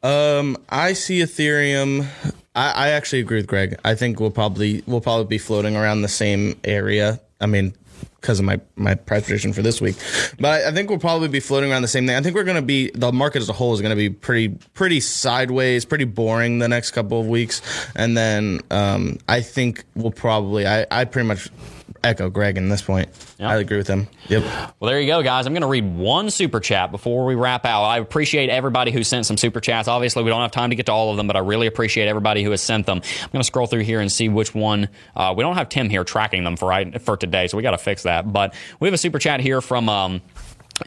[0.03, 2.07] Um, I see Ethereum.
[2.53, 3.79] I, I actually agree with Greg.
[3.83, 7.19] I think we'll probably we'll probably be floating around the same area.
[7.41, 7.73] I mean,
[8.19, 9.95] because of my my price prediction for this week,
[10.39, 12.15] but I think we'll probably be floating around the same thing.
[12.15, 14.09] I think we're going to be the market as a whole is going to be
[14.09, 17.61] pretty pretty sideways, pretty boring the next couple of weeks,
[17.95, 21.49] and then um, I think we'll probably I I pretty much
[22.05, 23.09] echo Greg in this point.
[23.39, 23.49] Yeah.
[23.49, 24.07] I agree with him.
[24.27, 24.43] Yep.
[24.79, 25.45] Well, there you go, guys.
[25.45, 27.83] I'm going to read one super chat before we wrap out.
[27.83, 29.87] I appreciate everybody who sent some super chats.
[29.87, 32.07] Obviously, we don't have time to get to all of them, but I really appreciate
[32.07, 33.01] everybody who has sent them.
[33.03, 34.87] I'm going to scroll through here and see which one.
[35.15, 37.71] Uh, we don't have Tim here tracking them for right, for today, so we got
[37.71, 38.31] to fix that.
[38.31, 39.87] But we have a super chat here from.
[39.87, 40.21] Um,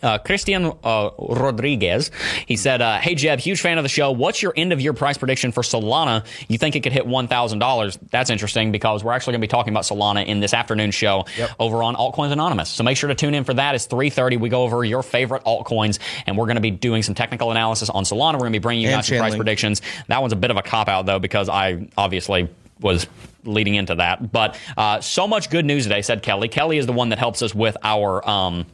[0.03, 2.11] uh, Christian uh, Rodriguez.
[2.47, 4.13] He said, uh, Hey, Jeb, huge fan of the show.
[4.13, 6.27] What's your end of year price prediction for Solana?
[6.49, 7.99] You think it could hit $1,000?
[8.11, 11.25] That's interesting because we're actually going to be talking about Solana in this afternoon show
[11.59, 12.69] over on Altcoins Anonymous.
[12.69, 13.75] So make sure to tune in for that.
[13.75, 14.39] It's 3.30.
[14.39, 17.89] We go over your favorite altcoins and we're going to be doing some technical analysis
[17.89, 18.35] on Solana.
[18.35, 19.81] We're going to be bringing you And guys some price predictions.
[20.09, 22.49] That one's a bit of a cop out though because I obviously
[22.81, 23.07] was
[23.45, 24.33] leading into that.
[24.33, 26.49] But uh, so much good news today, said Kelly.
[26.49, 28.27] Kelly is the one that helps us with our.
[28.29, 28.67] Um,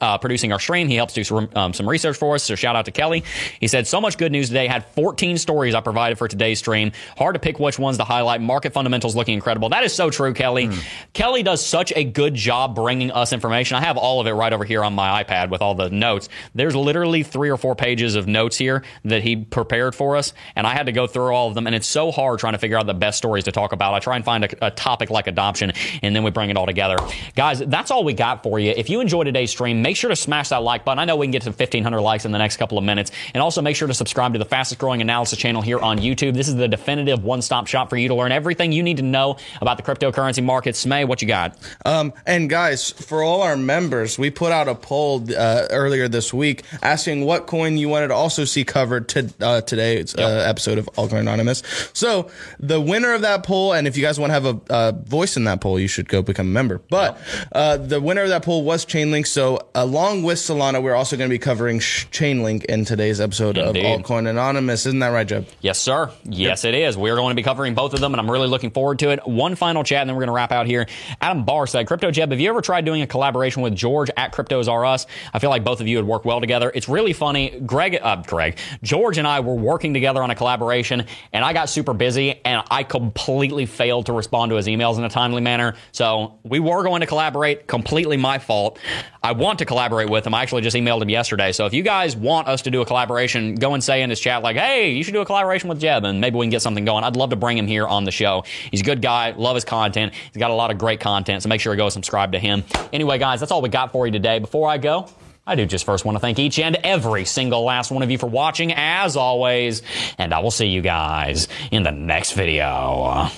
[0.00, 0.88] uh, producing our stream.
[0.88, 2.44] He helps do some, um, some research for us.
[2.44, 3.24] So shout out to Kelly.
[3.60, 4.66] He said, so much good news today.
[4.66, 6.92] Had 14 stories I provided for today's stream.
[7.16, 8.40] Hard to pick which ones to highlight.
[8.40, 9.68] Market fundamentals looking incredible.
[9.70, 10.70] That is so true, Kelly.
[11.12, 13.76] Kelly does such a good job bringing us information.
[13.76, 16.28] I have all of it right over here on my iPad with all the notes.
[16.54, 20.32] There's literally three or four pages of notes here that he prepared for us.
[20.54, 21.66] And I had to go through all of them.
[21.66, 23.94] And it's so hard trying to figure out the best stories to talk about.
[23.94, 25.72] I try and find a, a topic like adoption
[26.02, 26.96] and then we bring it all together.
[27.34, 28.72] Guys, that's all we got for you.
[28.76, 30.98] If you enjoyed today's stream, make sure to smash that like button.
[30.98, 33.10] I know we can get to 1,500 likes in the next couple of minutes.
[33.32, 36.34] And also make sure to subscribe to the fastest growing analysis channel here on YouTube.
[36.34, 39.02] This is the definitive one stop shop for you to learn everything you need to
[39.02, 40.74] know about the cryptocurrency market.
[40.74, 41.56] Smay, what you got?
[41.86, 46.34] Um, and guys, for all our members, we put out a poll uh, earlier this
[46.34, 50.76] week asking what coin you wanted to also see covered to uh, today's uh, episode
[50.76, 51.62] of Altcoin Anonymous.
[51.94, 52.30] So
[52.60, 55.38] the winner of that poll, and if you guys want to have a uh, voice
[55.38, 56.82] in that poll, you should go become a member.
[56.90, 57.18] But
[57.52, 59.26] uh, the winner of that poll was Chainlink.
[59.26, 63.84] So along with Solana, we're also going to be covering Chainlink in today's episode Indeed.
[63.84, 64.86] of Altcoin Anonymous.
[64.86, 65.46] Isn't that right, Jeb?
[65.60, 66.10] Yes, sir.
[66.24, 66.96] Yes, it is.
[66.96, 69.26] We're going to be covering both of them, and I'm really looking forward to it.
[69.26, 70.86] One final chat, and then we're going to wrap out here.
[71.20, 74.32] Adam Barr said, Crypto Jeb, have you ever tried doing a collaboration with George at
[74.32, 75.06] Cryptos R Us?
[75.32, 76.72] I feel like both of you would work well together.
[76.74, 77.60] It's really funny.
[77.60, 81.68] Greg, uh, Greg, George and I were working together on a collaboration, and I got
[81.68, 85.76] super busy, and I completely failed to respond to his emails in a timely manner.
[85.92, 87.68] So we were going to collaborate.
[87.68, 88.78] Completely my fault.
[89.22, 90.34] I want to collaborate with him.
[90.34, 91.52] I actually just emailed him yesterday.
[91.52, 94.18] So if you guys want us to do a collaboration, go and say in his
[94.18, 96.62] chat, like, hey, you should do a collaboration with Jeb, and maybe we can get
[96.62, 97.04] something going.
[97.04, 98.44] I'd love to bring him here on the show.
[98.70, 100.14] He's a good guy, love his content.
[100.14, 102.64] He's got a lot of great content, so make sure to go subscribe to him.
[102.92, 104.40] Anyway, guys, that's all we got for you today.
[104.40, 105.08] Before I go,
[105.46, 108.18] I do just first want to thank each and every single last one of you
[108.18, 109.82] for watching, as always,
[110.18, 113.28] and I will see you guys in the next video.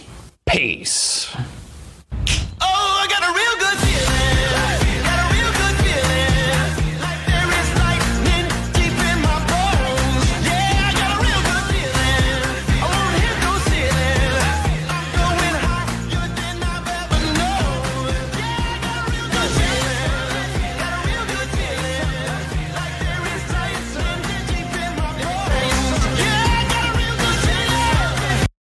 [0.47, 1.37] Peace.